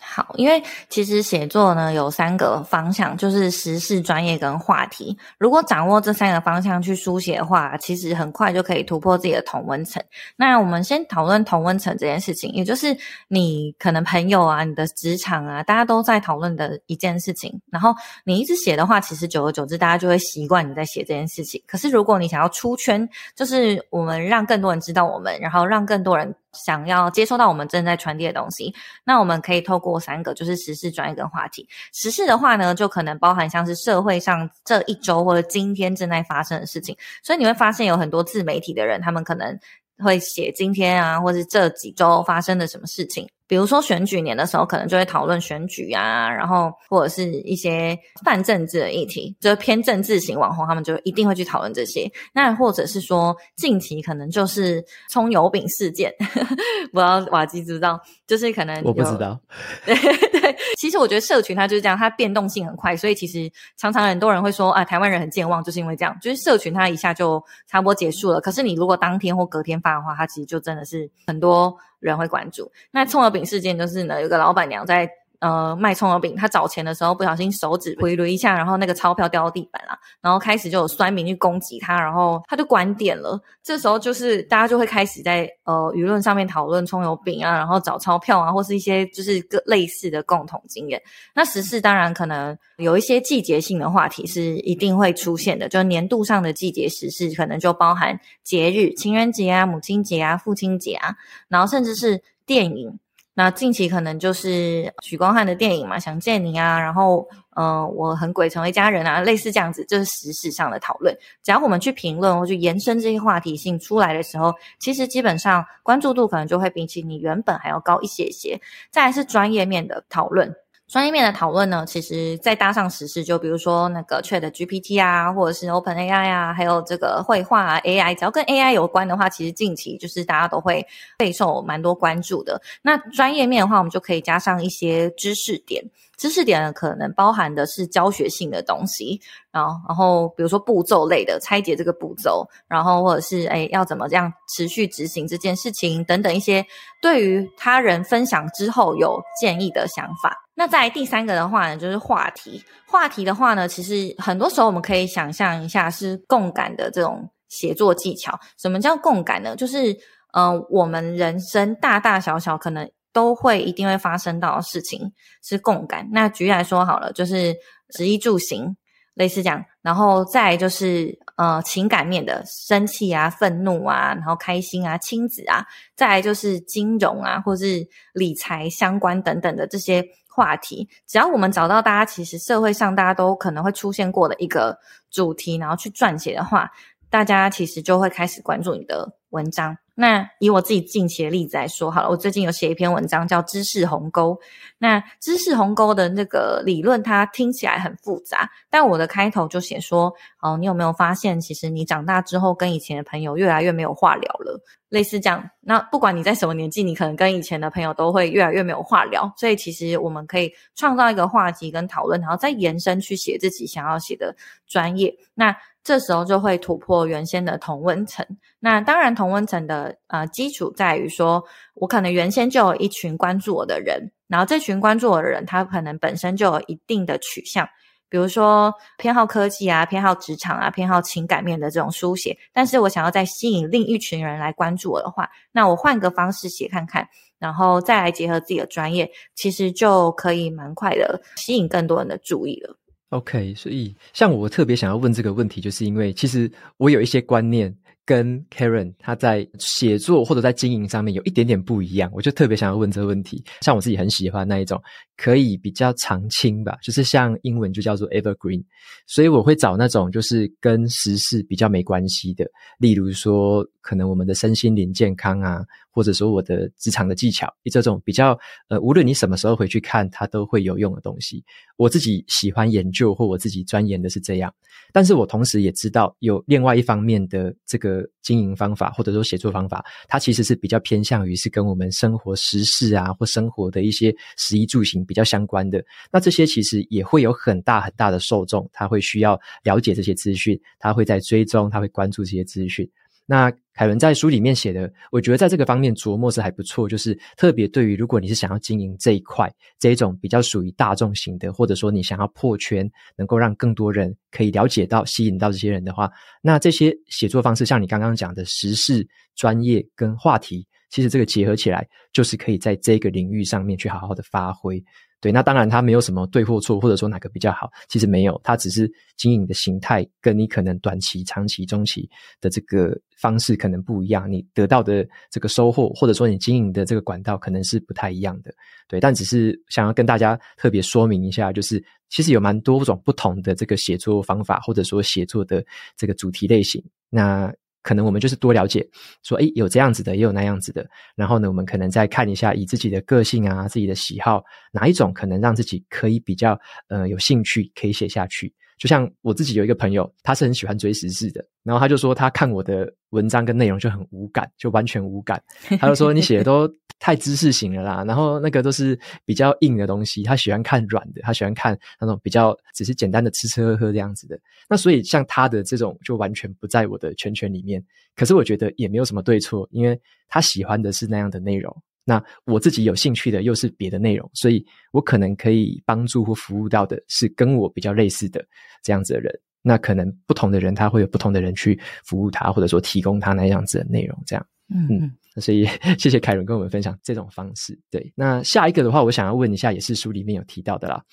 [0.00, 5.18] 好，因为其实写作呢有三个方向，就是时事、专业跟话题。
[5.38, 10.00] 如果掌握这三个方向去书写的话，其实很快就可以突破自己的同温层。
[10.36, 12.96] 那我们先讨论同温层这件事情，也就是
[13.28, 17.60] 你可能朋友啊、你的职场啊，大家都在讨论的一件事情。
[17.70, 17.92] 然后
[18.24, 21.60] 你一直写的话，其实久而久之，大家就会习惯你在写这件事情。
[21.66, 26.32] 可是如果你想要出圈，就是我们让更多人知道我们，然后让更多人。
[26.64, 31.68] 想要接收到我们正在传递的东西，那我们可以透过三个，就是时事、专业跟话题。
[31.92, 39.58] 时事的话呢，就可能包含像是社会上这一周或者今天正在发生的事情，所以你会发现有很多自媒体的人，他们可能
[39.98, 43.28] 会写今天啊，或是这几周发生的什么事情。
[43.48, 52.08] 比如说选举年的时候，可能就会讨论选举啊，然后或者是一些泛政治的议题，就是偏政治型网红，他们就一定会去讨论这些。
[52.34, 56.14] 那或者是说近期可能就是葱油饼事件，
[56.92, 59.40] 不知道瓦基知道，就是可能我不知道。
[59.86, 59.94] 对
[60.40, 68.40] 对，其实我觉得社群它就是这样，它变动性很快，所以其实常常很多人会说啊，台湾人很健忘，就是因为这样，就是社群它一下就差不多结束了。
[68.42, 71.74] 可是你如果当天或隔天发的话，它其实就真的是很多。
[72.00, 72.70] 人会关注。
[72.90, 83.40] 那葱油饼事件就是呢，有个老板娘在呃卖葱油饼，他找钱的时候不小心手指挥了一下，然后那个钞票掉到地板了，然后开始就有酸民去攻击他，然后他就关店了。
[83.62, 91.00] 这时候就是大家就会开始在呃舆论上面讨论葱油饼啊，然后找钞票啊，或是一些就是个类似的共同经验。
[91.34, 101.14] 那时事当然可能有一些季节性的话题是一定会出现的，就年度上的季节时事可能就包含节日，情人节啊、母亲节啊、父亲节啊，
[101.48, 102.98] 然后甚至是电影。
[103.38, 107.24] 那近期可能就是许光汉的电影嘛，《想见你》啊，然后，
[107.54, 111.16] 呃，我很鬼成为家人啊，类似这样子，就是时事上的讨论。
[111.44, 118.60] 只要我们去评论或去延伸这些话题性出来的时候，其实基本上关注度可能就会比起你原本还要高一些些。
[118.90, 120.52] 再来是专业面的讨论。
[120.88, 130.86] 专业面的讨论呢，其实再搭上时事，就比如说那个 Chat GPT 啊，或者是 Open AI 啊，还有这个绘画啊 AI，只要跟 AI 有关的话，其实近期就是大家都会
[131.18, 132.58] 备受蛮多关注的。
[132.80, 135.84] 那专业面的话，我们就可以加上一些知识点。
[136.16, 139.20] 知识点呢，可能包含的是教学性的东西，
[139.52, 146.64] 然后，然后比如说步骤类的拆解这个步骤，然后或者是诶要怎么这样持续执行这件事情等等一些
[147.02, 150.47] 对于他人分享之后有建议的想法。
[150.58, 152.64] 那在第三个的话呢，就是话题。
[152.84, 158.36] 话题的话呢，其实很多时候我们可以想象一下是共感的这种写作技巧。
[158.58, 159.54] 什么叫共感呢？
[159.54, 159.92] 就是
[160.32, 162.90] 嗯、呃，我们人生大大小小可能。
[163.10, 166.06] 都会一定会发生到的事情是共感。
[166.12, 167.56] 那举例来说好了，就是
[167.96, 168.76] 食衣住行
[169.14, 175.66] 类似这样，然后再就是呃情感面的生气啊、愤怒啊，然后开心啊、亲子啊，
[175.96, 180.04] 再来就是金融啊，或是理财相关等等的这些
[180.38, 180.88] 话题。
[181.04, 184.78] 只要我们找到大家其实社会上大家都可能会出现过的一个
[185.10, 186.70] 主题，然后去撰写的话，
[187.10, 189.76] 大家其实就会开始关注你的文章。
[190.00, 194.32] 那以我自己近期的例子来说好了，我最近有写一篇文章叫《知识鸿沟》。
[194.78, 204.62] 那知识鸿沟的那个理论，它听起来很复杂，但我的开头就写说：哦，你有没有发现，其实你长大之后跟以前的朋友越来越没有话聊了？
[204.88, 205.50] 类似这样。
[205.60, 209.30] 那不管你在什么年纪，你可能跟以前的朋友都会越来越没有话聊。
[209.36, 214.34] 所以其实我们可以创造一个话题跟讨论，然后再延伸去写自己想要写的
[214.68, 215.12] 专业。
[215.34, 215.54] 那
[215.88, 218.26] 这时候就会突破原先的同温层。
[218.60, 227.66] 那当然，同温层的呃基础在于说，我可能原先就有一群关注我的人，然后这群关注我的人，他可能本身就有一定的取向，
[228.10, 232.36] 比如说偏好科技啊，偏好职场啊，偏好情感面的这种书写。
[232.52, 242.77] 但是我想要再吸引另一群人来关注我的话，那我换个方式写看看，然后再来结合自己的专业，其实就可以蛮快的吸引更多人的注意了。
[243.10, 247.74] OK，所以像我特别想要问这个问题，就是因为其实我有一些观念。
[248.08, 253.44] 跟 Karen 他在写作或者在经营上面有一点点不一样，我就特别想要问这个问题。
[253.60, 254.82] 像我自己很喜欢那一种，
[255.18, 258.64] 可以比较常青吧，就是像英文就叫做 evergreen，
[259.06, 262.46] 所以我会找那种就是跟时事比较没关系的，
[262.78, 265.62] 例如说可能我们的身心灵健康啊。
[265.90, 271.42] 或者说我的职场的技巧，这种比较呃，无论你什么时候回去看，它都会有用的东西。
[271.76, 274.54] 我自己喜欢研究，或我自己钻研的是这样。
[274.92, 285.82] 但是我同时也知道，有另外一方面的这个经营方法，或者说写作方法，它其实是比较偏向于是跟我们生活时事啊，或生活的一些食衣住行比较相关的。
[286.12, 292.88] 那这些其实也会有很大很大的受众，他会需要了解这些资讯，他会在追踪，他会关注这些资讯。
[293.30, 314.82] 那凯伦在书里面写的，我觉得在这个方面琢磨是还不错，就是特别对于如果你是想要经营这一块，这一种比较属于大众型的，或者说你想要破圈，能够让更多人可以了解到、吸引到这些人的话，那这些写作方式，像你刚刚讲的时事、专业跟话题，其实这个结合起来，就是可以在这个领域上面去好好的发挥。
[315.20, 322.08] 对，那当然它没有什么对或错，或者说哪个比较好，其实没有，它只是经营的形态跟你可能短期、长期、中期
[322.40, 328.54] 的这个方式可能不一样，你得到的这个收获，或者说你经营的这个管道可能是不太一样的。
[328.86, 335.64] 对，但只是想要跟大家特别说明一下，就是其实有蛮多种不同的这个写作方法，或者说写作的
[335.96, 336.80] 这个主题类型。
[337.10, 338.86] 那可能我们就是多了解，
[339.22, 340.86] 说，诶，有这样子的，也有那样子的。
[341.16, 348.52] 然后呢，我们可能再看一下，以自己的个性啊、自己的喜好，哪一种可能让自己可以比较呃有兴趣，可以写下去。
[348.78, 355.42] 就像我自己有一个朋友，他是很喜欢追时事的，然后他就说他看我的文章跟内容就很无感，就完全无感。
[355.78, 364.38] 他就说你写的都太知识型了啦，然后那个都是比较硬的东西，他喜欢看软的，他喜欢看那种比较只是简单的吃吃喝喝这样子的。
[364.68, 367.84] 那所以像他的这种就完全不在我的圈圈里面。
[368.14, 371.74] 可是我觉得也没有什么对错，因为他喜欢的是那样的内容，
[372.08, 378.42] 那我自己有兴趣的又是别的内容，所以我可能可以帮助或服务到的是跟我比较类似的
[378.82, 379.30] 这样子的人。
[379.60, 384.46] 那可能不同的人他会有不同的人去服务他，或者说提供他那样子的内容，这样。
[384.74, 385.12] 嗯嗯。
[385.38, 385.66] 所以
[386.00, 387.78] 谢谢凯伦跟我们分享这种方式。
[387.90, 391.04] 对，那下一个的话，我想要问一下，也是书里面有提到的啦。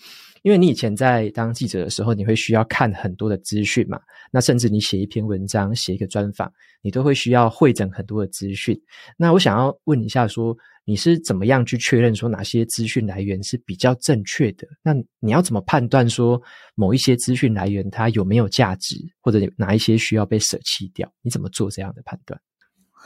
[0.45, 3.99] 因为你以前在当记者的时候，你会需要看很多的资讯嘛，
[4.31, 6.53] 那甚至你写一篇文章、写一个专访，
[6.84, 8.79] 你都会需要汇整很多的资讯。
[9.17, 10.55] 那我想要问一下，说
[10.86, 14.67] 你是怎么样去确认说哪些资讯来源是比较正确的？
[14.84, 16.39] 那你要怎么判断说
[16.75, 21.12] 某一些资讯来源它有没有价值，或者哪一些需要被舍弃掉？
[21.23, 22.39] 你怎么做这样的判断？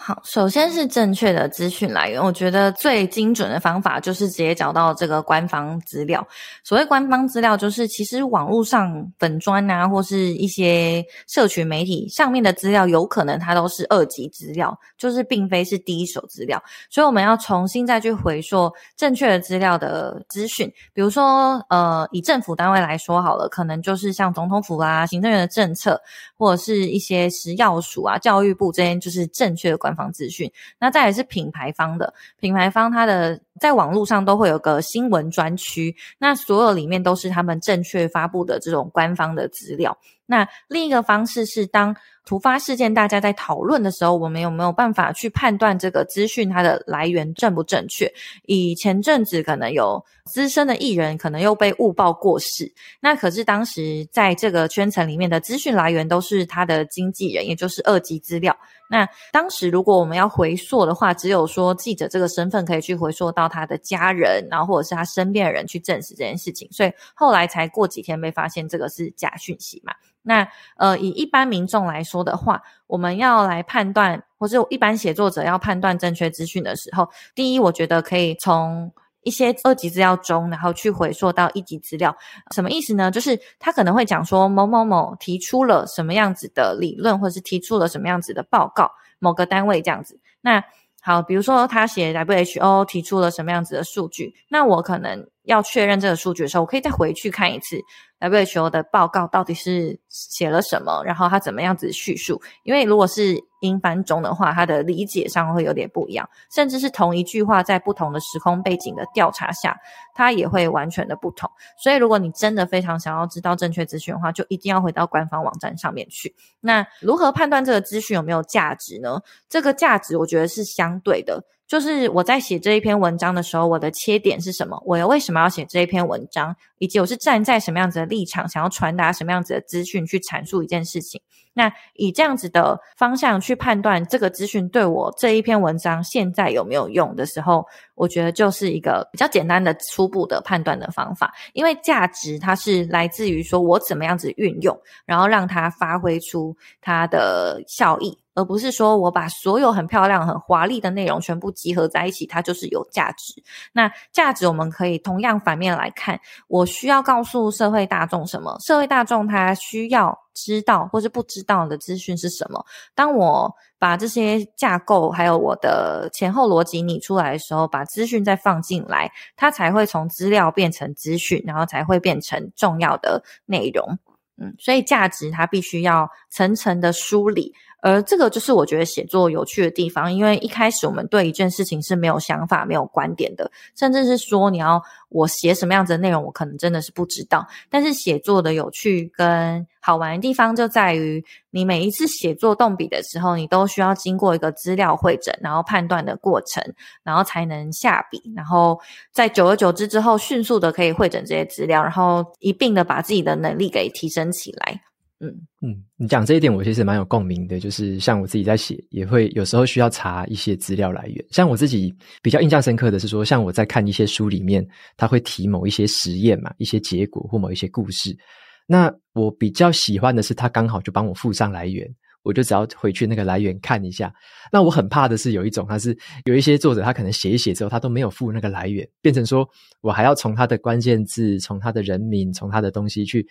[0.01, 2.23] 好，首先是正确的资讯来源。
[2.23, 6.25] 我觉得最精准的方法就是直接找到这个官方资料。
[6.63, 16.63] 所谓官方资料，就是其实网络上本专啊，或是一些社群媒体上面的资料，有可能它都是二级资料，就是并非是第一手资料。
[16.89, 20.71] 所以我们要重新再去回溯正确的资料的资讯。
[20.93, 25.99] 比如说，呃，以政府单位来说好了，可能就是像总统府啊、行政院的政策，
[26.37, 29.88] 或者是一些食药署啊、教育部这些，就是正确的官。
[29.89, 39.97] 官方资讯，那再来是品牌方的，品牌方它的在网络上都会有个新闻专区，那所有里面都是他们正确发布的这种官方的资料。
[40.25, 48.13] 那另一个方式是，当突发事件大家在讨论的时候，我们有没有办法去判断这个资讯它的来源正不正确？
[48.45, 58.55] 以前阵子可能有资深的艺人可能又被误报过世，那可是当时在这个圈层里面的资讯来源都是他的经纪人，也就是二级资料。
[58.91, 69.93] 那当时如果我们要回溯的话，只有说记者这个身份可以去回溯到他的家人，然后或者是他身边的人去证实这件事情，所以后来才过几天被发现这个是假讯息嘛。
[70.21, 78.91] 那呃，以一般民众来说的话，我们要来判断，或者一般写作者要判断正确资讯的时候，第一，我觉得可以从
[79.23, 82.15] 一些二级资料中，然后去回溯到一级资料。
[82.53, 83.09] 什么意思呢？
[83.09, 90.19] 就是他可能会讲说某某某提出了什么样子的理论，或者是提出了什么样子的报告，某个单位这样子。
[90.41, 90.63] 那
[91.01, 97.77] 好，比如说他写 WHO 提出了什么样子的数据，那我可能要确认这个数据的时候，我可以再回去看一次。
[98.19, 101.03] WHO 的报告到底是写了什么？
[101.05, 102.41] 然后他怎么样子叙述？
[102.63, 109.77] 因为如果是英翻中的话，它的理解上会有点不一样，甚至是同一句话在不同的时空背景的调查下，
[110.13, 111.49] 它也会完全的不同。
[111.77, 116.33] 所以，如果你真的非常想要知道正确资讯的话，就一定要回到官方网站上面去。
[116.61, 119.21] 那如何判断这个资讯有没有价值呢？
[119.49, 121.43] 这个价值我觉得是相对的。
[121.69, 124.81] 就是我在写这一篇文章的时候，我的切点是什么？
[124.87, 126.53] 我又为什么要写这一篇文章？
[126.79, 131.21] 以及我是站在什么样子的立场，想要传达什么样子的资讯去阐述一件事情？
[131.53, 141.31] 那以这样子的方向去判断这个资讯对我这一篇文章现在有没有用的时候，我觉得就是一个比较简单的初步的判断的方法。
[141.53, 148.17] 因为价值它是来自于说我怎么样子运用，然后让它发挥出它的效益。
[148.39, 153.43] 而不是说我把所有很漂亮、很华丽的内容全部集合在一起，它就是有价值。
[153.73, 158.57] 那价值我们可以同样反面来看，我需要告诉社会大众什么？
[158.61, 162.65] 社会大众他需要知道或是不知道的资讯是什么？
[162.95, 173.99] 当我把这些架构还有我的前后逻辑拟出来的时候，把资讯再放进来，它才会从资料变成资讯，然后才会变成重要的内容。
[174.41, 177.53] 嗯，所以价值它必须要层层的梳理。
[177.81, 187.47] 而这个就是我觉得写作有趣的地方，因为一开始我们对一件事情是没有想法、没有观点的，甚至是说你要我写什么样子的内容，我可能真的是不知道。
[187.69, 196.61] 但是写作的有趣跟好玩的地方就在于，你每一次写作动笔的时候，你都需要经过一个资料会诊，然后判断的过程，
[197.03, 198.77] 然后才能下笔，然后
[199.13, 204.81] 在久而久之之后，迅速的可以会诊这些资料，然后一并的把自己的能力给提升起来。
[205.21, 205.27] 嗯
[205.61, 207.59] 嗯，你讲这一点，我其实蛮有共鸣的。
[207.59, 211.25] 就是像我自己在写，也会有时候需要查一些资料来源。
[211.29, 214.65] 像我自己比较印象深刻的是说，像我在看一些书里面，
[214.95, 218.17] 他会提某一些实验嘛，一些结果或某一些故事。
[218.65, 221.85] 那我比较喜欢的是，他刚好就帮我附上来源，
[222.23, 224.13] 我就只要回去那个来源看一下。
[224.53, 225.93] 那我很怕的是有一种，他是
[226.23, 229.45] 有一些作者，他可能写一写之后，他都没有附那个来源，变成说
[229.81, 233.27] 我还要从他的关键字、从他的人名、从他的东西去。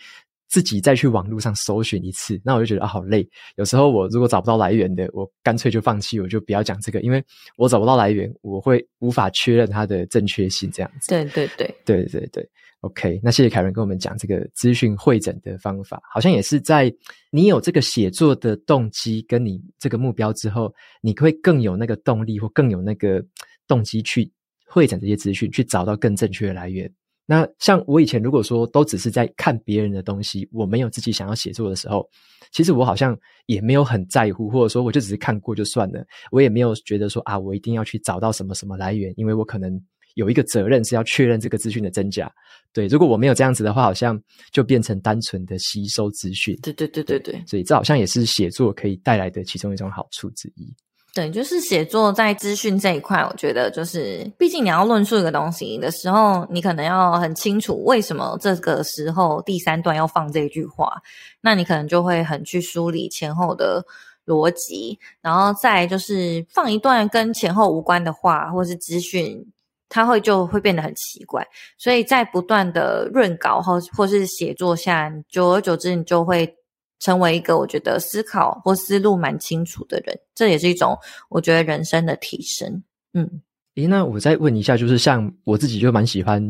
[0.48, 3.28] 自己再去网络上搜寻一次，那我就觉得啊，好累。
[3.56, 7.22] 有时候我如果找不到来源的，我干脆就放弃，我就不要讲这个，因为
[7.56, 10.70] 我找不到来源，我会无法确认它的正确性。
[10.70, 12.48] 这样子，对对对对对对。
[12.82, 16.92] OK，那谢谢凯伦跟我们讲这个资讯会诊的方法，好像也是在
[17.32, 23.20] 你有这个写作的动机跟你这个目标之后，你会更有那个动力或更有那个
[23.66, 24.30] 动机去
[24.64, 26.88] 会诊这些资讯，去找到更正确的来源。
[27.30, 32.08] 那像我以前如果说都只是在看别人的东西，我没有自己想要写作的时候，
[32.52, 33.14] 其实我好像
[33.44, 36.02] 也没有很在乎，或者说我就只是看过就算了，
[36.32, 39.78] 我也没有觉得说啊，我一定要去找到什么什么来源，因为我可能
[40.14, 42.32] 有一个责任是要确认这个资讯的真假。
[42.72, 44.18] 对，如果我没有这样子的话，好像
[44.50, 46.58] 就变成单纯的吸收资讯。
[46.62, 50.74] 对对对对对，所以这好像也是写作可以带来的其中一种好处之一。
[51.18, 61.02] 对，就是写作在资讯这一块，我觉得就是，毕竟你要论述一个东西的时候，你可能要很清楚为什么这个时候第三段要放这句话，
[61.40, 63.84] 那你可能就会很去梳理前后的
[64.26, 69.44] 逻辑，然后再就是放一段跟前后无关的话或是资讯，
[69.88, 71.44] 它会就会变得很奇怪，
[71.76, 76.54] 所以在不断的润稿或或是写作下，久而久之你就会。
[77.00, 80.96] 成为一个我觉得思考或思路蛮清楚的人，这也是一种
[81.28, 82.82] 我觉得人生的提升。
[83.14, 83.28] 嗯，
[83.76, 86.42] 诶，那我再问一下，就是像我自己就蛮喜欢，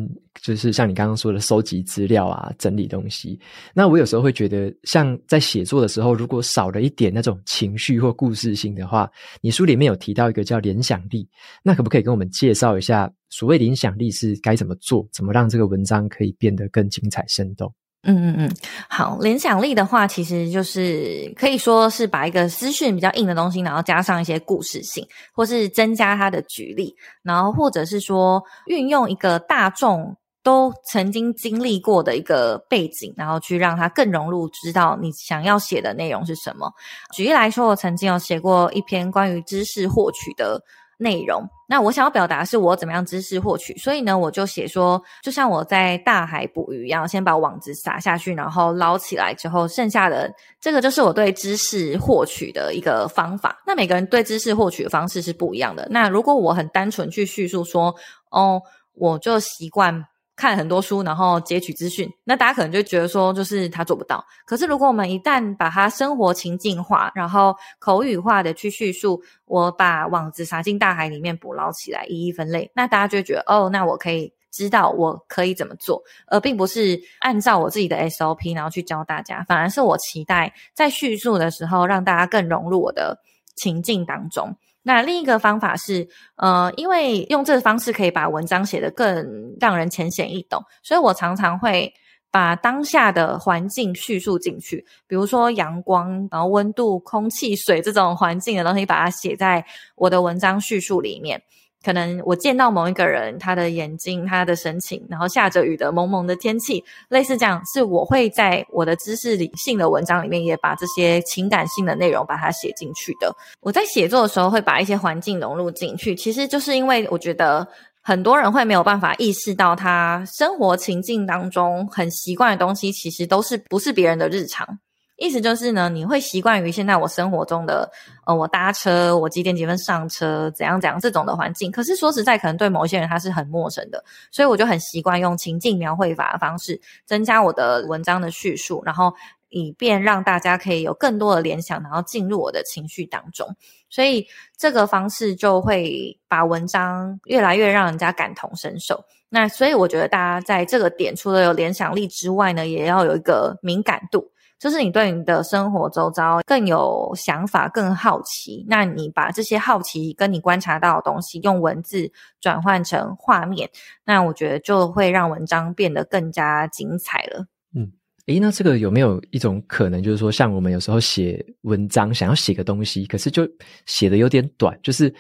[0.42, 3.38] 就是像你刚刚说的收集资料啊，整理东西。
[3.74, 11.28] 那我有时候会觉得，像在写作的时候，如果少了一点那种情绪或故事性的话，你书里面有提到一个叫联想力，
[11.62, 17.72] 那可不可以跟我们介绍一下，所谓联想力是该怎么做，怎么让这个文章可以变得更精彩生动？
[18.04, 18.56] 嗯嗯嗯，
[18.88, 36.72] 好，联想力的话，其实就是可以说是把一个资讯比较硬的东西，然后加上一些故事性，或是增加它的举例，然后或者是说运用一个大众都曾经经历过的一个背景，然后去让它更融入，知道你想要写的内容是什么。
[37.12, 40.62] 举例来说，我曾经有写过一篇关于知识获取的。
[40.98, 50.28] 内容，那我想要表达是我怎么样知识获取，所以呢，我就写说，就像我在大海捕鱼一样，先把网子撒下去，然后捞起来之后，剩下的
[50.60, 53.62] 这个就是我对知识获取的一个方法。
[53.64, 55.86] 那每个人对知识获取的方式是不一样的。
[55.90, 57.94] 那如果我很单纯去叙述说，
[58.30, 58.60] 哦，
[58.94, 60.04] 我就习惯。
[60.38, 64.24] 看很多书，然后截取资讯，那大家可能就觉得说，就是他做不到。
[64.46, 83.18] 可是如果我们一旦把他生活情境化，然后口语化的去叙述，我把网子撒进大海里面捕捞起来，一一分类，那大家就会觉得，哦，那我可以知道我可以怎么做，而并不是按照我自己的 SOP 然后去教大家，反而是我期待在叙述的时候，让大家更融入我的
[83.56, 84.56] 情境当中。
[84.82, 91.92] 那另一个方法是，呃，因为用这个方式可以把文章写得更让人浅显易懂，所以我常常会
[92.30, 99.64] 把当下的环境叙述进去，比如说阳光，然后温度、空气、水这种环境的东西，把它写在
[99.96, 101.42] 我的文章叙述里面。
[101.84, 113.32] 可能我见到某一个人，他的眼睛、他的神情，然后下着雨的蒙蒙的天气，类似这样，是我会在我的知识性的文章里面也把这些情感性的内容把它写进去的。
[113.60, 117.66] 我在写作的时候会把一些环境融入进去，其实就是因为我觉得
[118.02, 124.80] 很多人会没有办法意识到，他生活情境当中很习惯的东西，其实都是不是别人的日常。
[125.18, 127.90] 意思就是呢，你会习惯于现在我生活中的，
[128.24, 131.72] 呃，我搭车，我几点几分上车，怎样怎样这种的环境。
[131.72, 139.12] 可是说实在，可能对某些人他是很陌生的，所以我就很习惯用情境描绘法的方式，增加我的文章的叙述，然后
[139.48, 143.48] 以便让大家可以有更多的联想，然后进入我的情绪当中。
[143.90, 144.24] 所以
[144.56, 149.04] 这个方式就会把文章越来越让人家感同身受。
[149.28, 154.30] 那所以我觉得大家在这个点，除了有联想力之外呢，也要有一个敏感度。
[154.58, 158.66] 就是你对你的生活周遭更有想法、更好奇。
[158.68, 163.70] 那你把这些好奇跟你观察到的东西用文字转换成画面，
[164.04, 167.46] 那我觉得就会让文章变得更加精彩了。
[167.74, 167.92] 嗯，
[168.26, 173.48] 诶，那这个有没有一种可能，就是说，像我们有时候写文章，想要写个东西，可是就
[173.86, 175.14] 写的有点短，就是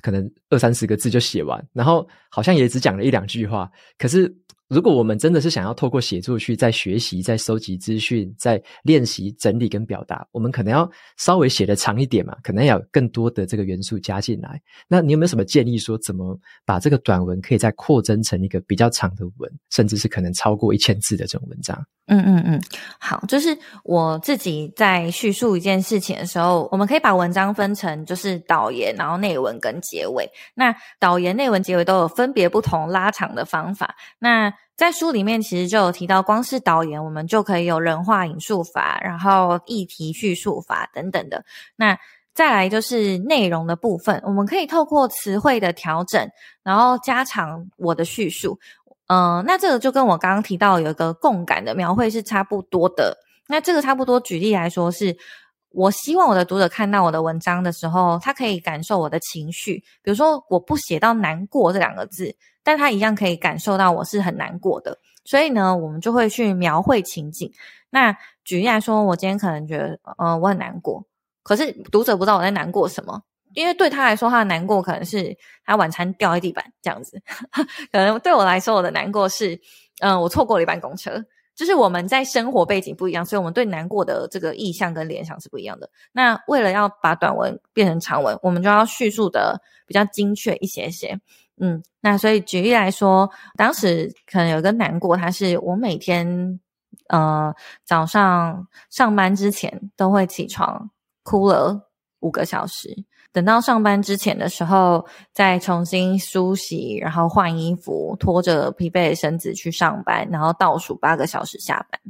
[0.00, 4.34] 可能二三十个字就写完，然后好像也只讲了一两句话，可是。
[4.70, 14.62] 如果我们真的是想要透过写作去再学习、再收集资讯、再练习整理跟表达，我们可能要稍微写得长一点嘛，可能要有更多的这个元素加进来。
[14.86, 21.76] 那你有没有什么建议，说怎么把这个短文可以再扩增成一个比较长的文，甚至是可能超过一千字的这种文章？
[22.06, 22.60] 嗯嗯嗯，
[22.98, 30.28] 好，就是我自己在叙述一件事情的时候，我们可以把文章分成就是导言，然后内文跟结尾。
[30.54, 33.96] 那导言、内文、结尾都有分别不同拉长的方法。
[34.18, 41.44] 那在书里面其实就有提到，光是导言我们就可以有人话引述法，然后议题叙述法等等的。
[41.76, 41.94] 那
[42.32, 46.26] 再来就是内容的部分，我们可以透过词汇的调整，
[46.62, 48.58] 然后加长我的叙述。
[49.08, 53.14] 嗯、那这个就跟我刚刚提到有一个共感的描绘是差不多的。
[53.48, 55.14] 那这个差不多举例来说是，
[55.72, 59.74] 我希望我的读者看到我的文章的时候，他可以感受我的情绪。
[60.02, 62.34] 比如说，我不写到难过这两个字。
[62.62, 67.52] 但他一样可以感受到我是很难过的，所以呢，我们就会去描绘情景。
[67.90, 71.04] 那举例来说，我今天可能觉得，呃，我很难过，
[71.42, 73.22] 可是读者不知道我在难过什么，
[73.54, 77.20] 因为对他来说，他的难过可能是他晚餐掉在地板这样子，
[77.90, 79.60] 可能对我来说，我的难过是，
[80.00, 81.24] 嗯、我错过了一班公车。
[81.56, 85.90] 就是我们在生活背景不一样，所以我们对难过的这个意象跟联想是不一样的。
[86.10, 91.20] 那为了要把短文变成长文，我们就要叙述的比较精确一些些。
[91.62, 96.58] 嗯，那所以举例来说，当时可能有一个难过，它是我每天
[97.08, 97.54] 呃
[97.84, 100.90] 早上上班之前都会起床
[101.22, 101.90] 哭了
[102.20, 112.00] 五个小时，等到上班之前的时候再重新梳洗，然后换衣服，拖着疲惫的身子去上班，然后倒数八个小时下班。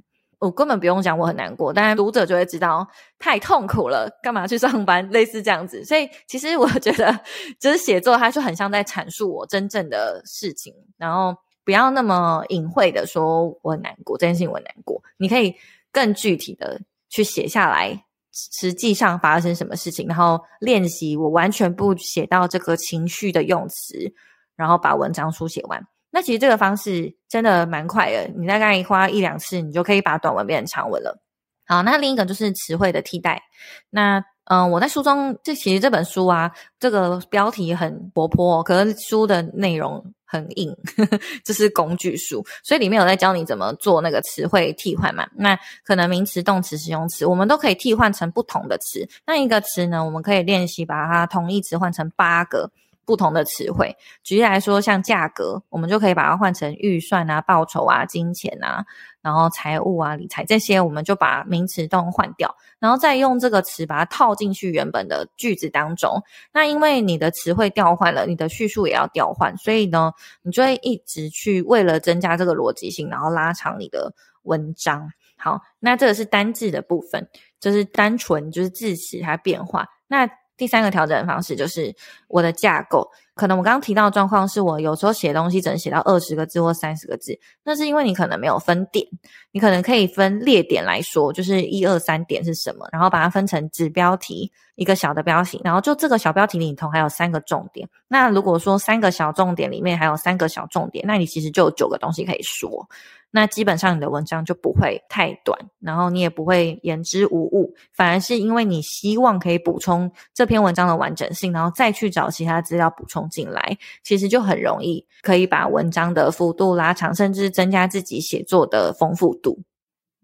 [0.41, 2.87] 我根本不用讲，我很难过，但是读者就会知道
[3.19, 5.07] 太痛苦了，干嘛去上班？
[5.13, 7.21] 类似这样子，所以其实我觉得，
[7.61, 15.03] 就是写作，它就很像在阐述我真正的事情，然后不要那么隐晦的说我很难过，这件事情我难过。
[15.19, 15.55] 你可以
[15.93, 16.81] 更具体的
[17.11, 24.15] 去写下来，实际上发生什么事情，然后练习我完全不写到这个情绪的用词，
[24.57, 25.87] 然后把文章书写完。
[26.11, 31.21] 那其实这个方式真的蛮快的，你大概花一两次，你就可以把短文变成长文了。
[31.67, 33.43] 好，那另一个就是词汇的替代。
[33.91, 36.51] 那嗯、我在书中，这其实这本书啊，
[36.81, 45.25] 这个标题很活泼，可是书的内容很硬，呵呵，这是工具书，所以里面有在教你怎么做那个词汇替换嘛。
[45.37, 49.09] 那可能名词、动词、形容词，我们都可以替换成不同的词。
[49.25, 52.73] 那一个词呢，我们可以练习把它同义词换成八个。
[53.11, 58.85] 不同的词汇，举例来说，像价格，我们就可以把它换成预算啊、报酬啊、金钱啊，
[59.21, 66.23] 然后财务啊、理财这些，我们就把名词都换掉，然后再用这个词把它套进去原本的句子当中。
[66.53, 75.11] 那因为你的词汇调换了，你的叙述也要调换，所以呢，你就会一直去为了增加这个逻辑性，然后拉长你的文章。
[75.37, 79.89] 好，那这个是单字的部分，就是单纯就是字词它变化。
[80.07, 80.29] 那
[80.61, 81.97] 第三个调整方式就是
[82.29, 87.33] 我的架构，可能我刚刚提到的状况是我有时候写东西只能写到二十个字或三十个字，
[87.65, 89.03] 那是因为你可能没有分点，
[89.51, 97.89] 你可能可以分列点来说，就是一二三点是什么，然后把它分成子标题一个小的标题，然后就这个小标题里头还有三个重点。
[98.09, 102.87] 那如果说三个小重点里面还有三个小重点，那你其实就有九个东西可以说。
[103.33, 119.63] 那基本上你的文章就不会太短，然后你也不会言之无物，反而是因为你希望可以补充这篇文章的完整性，然后再去找其他资料补充进来，其实就很容易可以把文章的幅度拉长，甚至增加自己写作的丰富度。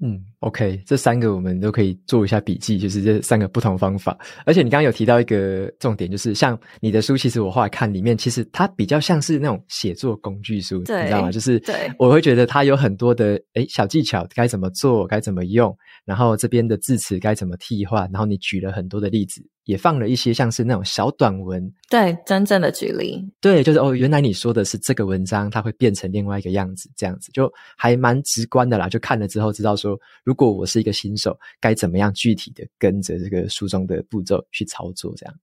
[0.03, 4.17] 嗯，OK，这三个我们都可以做一下笔记，就是这三个不同方法。
[4.45, 11.33] 而且你刚刚有提到一个重点，就是像你的书，其实我后来看里面，其实它比较像是那种写作工具书，你知道吗？
[11.33, 19.45] 就是对，我会觉得它有很多的诶小技巧，该怎么做，该怎么用，然后这边的字词该怎么替换，然后你举了很多的例子。
[19.67, 28.89] 也放了一些像是那种小短文，对，真正的举例，对，就是哦，原来你说的是这个文章，它会变成另外一个样子，这样子就还蛮直观的啦。
[28.89, 35.35] 就看了之后知道说，如果我是一个新手，该怎么样具体的跟着这个书中的步骤去操作，这样。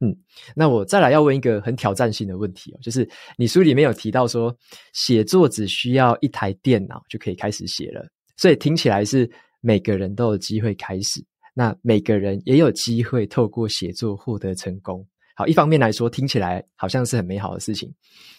[0.00, 0.14] 嗯，
[0.54, 4.54] 那我再来要问一个很挑战性的问题哦，就是你书里面有提到说，
[4.92, 9.30] 写作只需要一台电脑就可以开始写了，所以听起来是
[9.60, 11.24] 每个人都有机会开始，
[11.54, 15.06] 那每个人也有机会透过写作获得成功。
[15.34, 17.92] 好，一方面来说，听起来好像是很美好的事情。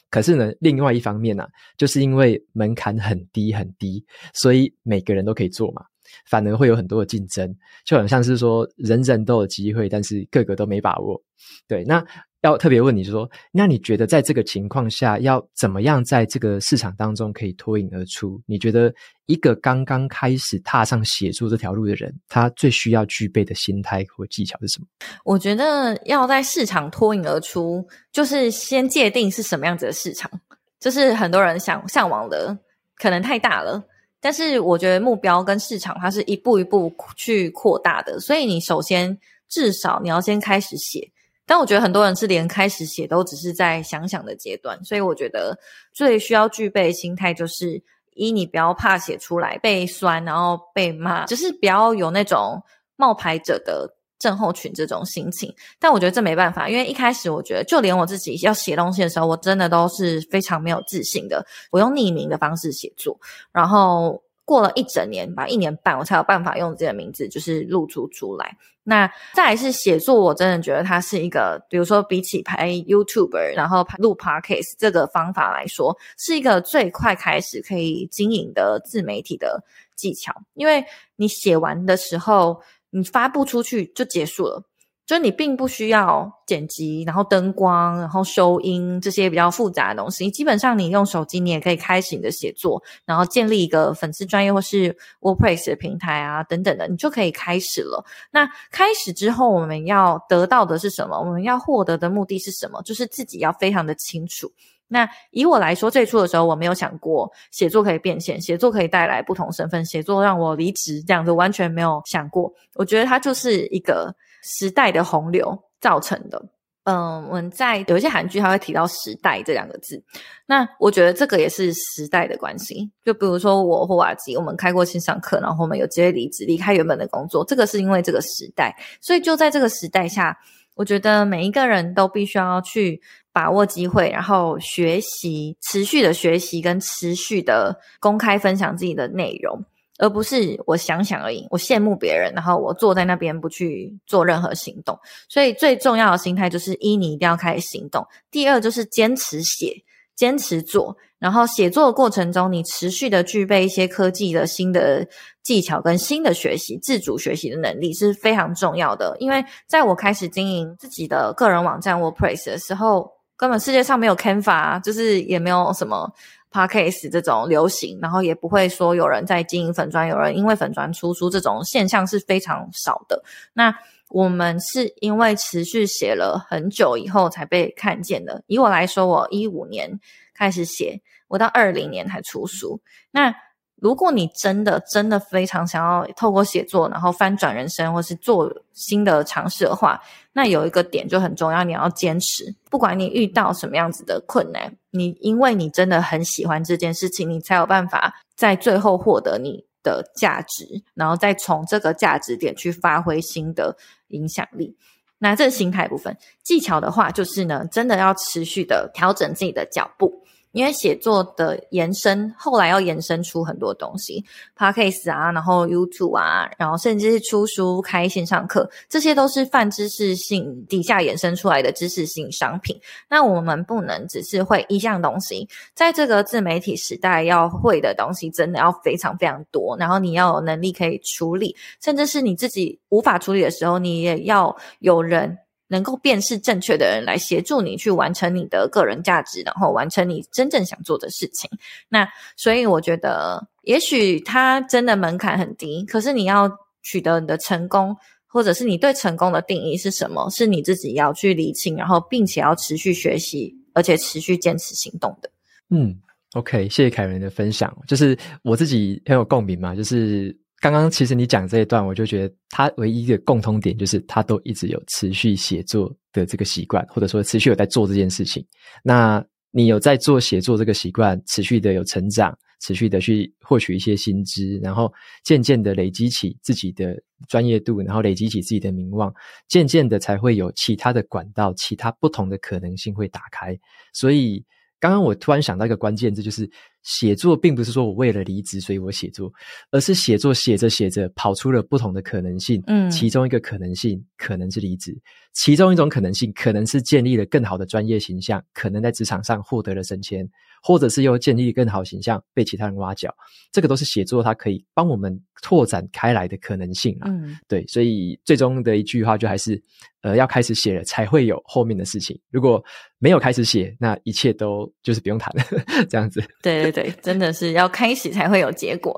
[0.10, 4.03] 可是呢，另外一方面呢、啊，就是因为门槛很低很低，
[4.34, 5.84] 所以每个人都可以做嘛，
[6.30, 7.53] 反而会有很多的竞争，
[7.86, 11.22] 就很像是说人人都有机会，但是个个都没把握。
[11.68, 12.03] 对，那。
[12.41, 18.39] 要特别问你说，那你觉得在这个情况下，要怎么样在这个市场当中可以脱颖而出？
[18.45, 18.93] 你觉得
[19.26, 24.88] 一个刚刚开始踏上写作这条路的人，他最需要具备的心态或技巧是什么？
[25.26, 30.32] 我觉得要在市场脱颖而出，就是先界定是什么样子的市场。
[30.80, 32.58] 就是很多人想向往的
[32.97, 33.84] 可能太大了，
[34.28, 39.17] 但是我觉得目标跟市场它是一步一步去扩大的，所以你首先
[39.47, 41.09] 至少你要先开始写。
[41.45, 45.57] 但我觉得很多人是连开始写都只是在想想的阶段，所以我觉得
[45.93, 47.82] 最需要具备心态就是：
[48.15, 52.61] 一，你不要怕写出来被酸，然后被骂，就是不要有那种
[52.97, 53.89] 冒牌者的
[54.20, 55.53] 症候群这种心情。
[55.80, 61.45] 但我觉得这没办法，因为一开始我觉得，就连我自己要写东西的时候，我真的都是非常没有自信的。
[61.72, 63.20] 我用匿名的方式写作，
[63.51, 64.22] 然后。
[64.47, 68.55] 过了一整年吧，一年半，我才有办法用自己的名字，就是露出出来。
[68.84, 79.61] 那再来是写作，我真的觉得它是一个，比如说比起拍 YouTuber，然后录 Podcast 这个方法来说，是一个最快开始可以经营的自媒体的
[79.97, 80.34] 技巧。
[80.53, 80.86] 因为
[81.18, 82.61] 你写完的时候，
[82.98, 84.64] 你发布出去就结束了。
[85.06, 90.30] 就你并不需要剪辑，然后灯光，然后收音这些比较复杂的东西。
[90.30, 98.04] 基本上你用手机，你也可以开始你的写作，然后建立一个粉丝专业或是 WordPress 的平台啊等等的，你就可以开始了。
[98.32, 101.18] 那开始之后，我们要得到的是什么？
[101.18, 102.82] 我们要获得的目的是什么？
[102.82, 104.52] 就是自己要非常的清楚。
[104.88, 112.53] 那以我来说，最初的时候我没有想过写作可以变现，写作可以带来不同身份，写作让我离职这样子，完全没有想过。
[112.75, 114.15] 我觉得它就是一个。
[114.43, 116.41] 时代的洪流造成的，
[116.85, 120.01] 嗯，我们在有一些韩剧，它会提到“时代”这两个字。
[120.45, 122.89] 那我觉得这个也是时代的关系。
[123.03, 128.73] 就比如说我或瓦基，我们开过线上课，然后我们有直接离职，离开原本的工作，这个是因为这个时代。
[129.01, 130.38] 所以就在这个时代下，
[130.78, 133.01] 我觉得每一个人都必须要去
[133.34, 139.65] 把握机会，然后学习，持续的学习跟持续的公开分享自己的内容。
[139.99, 144.95] 而不是我想想而已，我羡慕别人，然后我坐在那边不去做任何行动。
[145.28, 149.73] 所以最重要的心态就是：一，你一定要开始行动；第二，就是坚持写，
[150.18, 150.97] 坚持做。
[151.18, 155.07] 然后写作的过程中，你持续的具备一些科技的新的
[155.41, 159.15] 技巧跟新的学习、自主学习的能力是非常重要的。
[159.20, 166.11] 因为在我开始经营自己的个人网站 WordPress 的时候，根本世界上没有 Canva，就是也没有什么。
[166.49, 173.22] Podcast 这种流行，然后也不会说有人在经营粉砖，有人因为粉砖出书，这种现象是非常少的。
[173.53, 173.76] 那
[174.10, 178.43] 我们是因为持续写了很久以后才被看见的。
[178.47, 179.99] 以我来说，我一五年
[180.34, 182.80] 开始写，我到二零年才出书。
[183.12, 183.34] 那
[183.80, 190.01] 如果你真的真的非常想要透过写作，然后翻转人生，或是做新的尝试的话，
[190.34, 192.55] 那有一个点就很重要，你要坚持。
[192.72, 203.77] 不管你遇到什么样子的困难，你因为你真的很喜欢这件事情，你才有办法在最后获得你的价值，然后再从这个价值点去发挥新的
[204.09, 204.75] 影响力。
[205.19, 210.25] 那这是心态部分，技巧的话就是呢，真的要持续的调整自己的脚步。
[210.52, 214.24] 因为写作的延伸，后来要延伸出很多东西
[214.58, 222.80] ，Podcast 啊，然后 YouTube 啊，然后甚至是出书、开线上课，这些都是泛知识性底下衍生出来的知识性商品。
[223.10, 235.38] 那我们不能只是会一项东西，在这个自媒体时代，要会的东西真的要非常非常多，然后你要有能力可以处理，甚至是你自己无法处理的时候，你也要有人。
[235.70, 241.49] 能够辨识正确的人来协助你去完成你的个人价值，然后完成你真正想做的事情。
[241.89, 246.49] 那所以我觉得，也许它真的门槛很低，可是你要
[246.82, 247.95] 取得你的成功，
[248.28, 255.30] 或者是你对成功的定义是什么，是你自己要去理清，然后并且要持续学习，而且持续坚持行动的。
[255.70, 255.99] 嗯
[256.34, 260.38] ，OK，谢谢凯文的分享，就是我自己很有共鸣嘛，就是。
[260.60, 268.43] 刚刚其实你讲这一段，我就觉得他唯一的共通点就是他都一直有持续写作的这个习惯，或者说持续有在做这件事情。
[268.84, 274.91] 那你有在做写作这个习惯，持续的有成长，持续的去获取一些薪资，然后
[275.24, 279.14] 渐渐的累积起自己的专业度，然后累积起自己的名望，
[279.47, 283.58] 渐渐的才会有其他的管道，其他不同的可能性会打开。
[283.93, 284.43] 所以
[284.80, 286.49] 刚刚我突然想到一个关键字，就是
[286.88, 289.29] 写作并不是说我为了离职所以我写作，
[289.71, 292.63] 而是写作写着写着跑出了不同的可能性。
[292.65, 294.97] 嗯，其中一个可能性可能是离职，
[295.33, 300.25] 其中一种可能性可能是建立了更好的专业形象，可能在职场上获得了升迁，
[300.63, 303.13] 或者是又建立更好形象被其他人挖角。
[303.51, 307.09] 这个都是写作它可以帮我们拓展开来的可能性啊。
[307.09, 309.61] 嗯，对，所以最终的一句话就还是。
[310.01, 312.17] 呃，要开始写了，才会有后面的事情。
[312.29, 312.63] 如果
[312.97, 315.43] 没有开始写，那一切都就是不用谈了，
[315.89, 316.23] 这样子。
[316.41, 318.95] 对对对，真的是要开始才会有结果。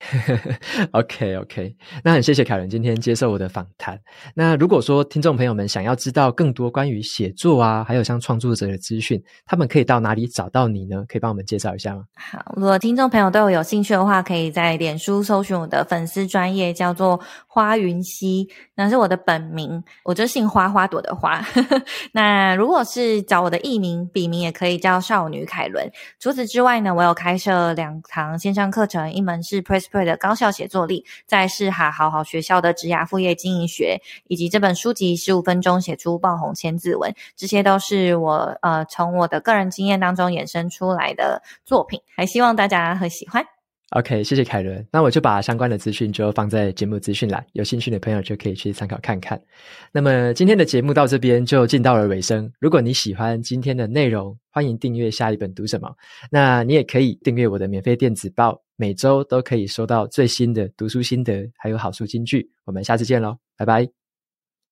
[0.92, 3.98] OK OK，那很谢谢凯伦今天接受我的访谈。
[4.34, 11.02] 那如果说听众朋友们想要知道更多关于写作啊，还有像创作者的资讯，他们可以到哪里找到你呢？
[11.08, 12.04] 可以帮我们介绍一下吗？
[12.14, 19.82] 好，如果听众朋友对我有兴趣的话，可以在脸书搜寻我的粉丝专业，叫做花云溪，那是我的本名。
[20.04, 21.42] 我就姓花，花朵的花。
[22.12, 25.90] 那如果是找我的艺名、笔名，也可以叫少女凯伦。
[26.18, 43.44] 除此之外呢，我有开设两堂线上课程，一门是 Pressplay 的高效写作力，再是哈好好学校的职涯副业经营学，以及这本书籍十五分钟写出爆红千字文，这些都是我呃从我的个人经验当中衍生出来的作品，还希望大家会喜欢。
[43.90, 44.86] OK，谢谢凯伦。
[44.92, 49.40] 那我就把相关的资讯就放在节目资讯栏，有兴趣的朋友就可以去参考看看。
[49.90, 52.48] 那么今天的节目到这边就进到了尾声。
[52.60, 55.92] 如果你喜欢今天的内容，欢迎订阅下一本读什么。
[56.30, 62.48] 那你也可以订阅我的免费电子报，每周都可以收到最新的读书心得，还有好书金句。
[62.64, 63.99] 我们下次见喽，拜拜。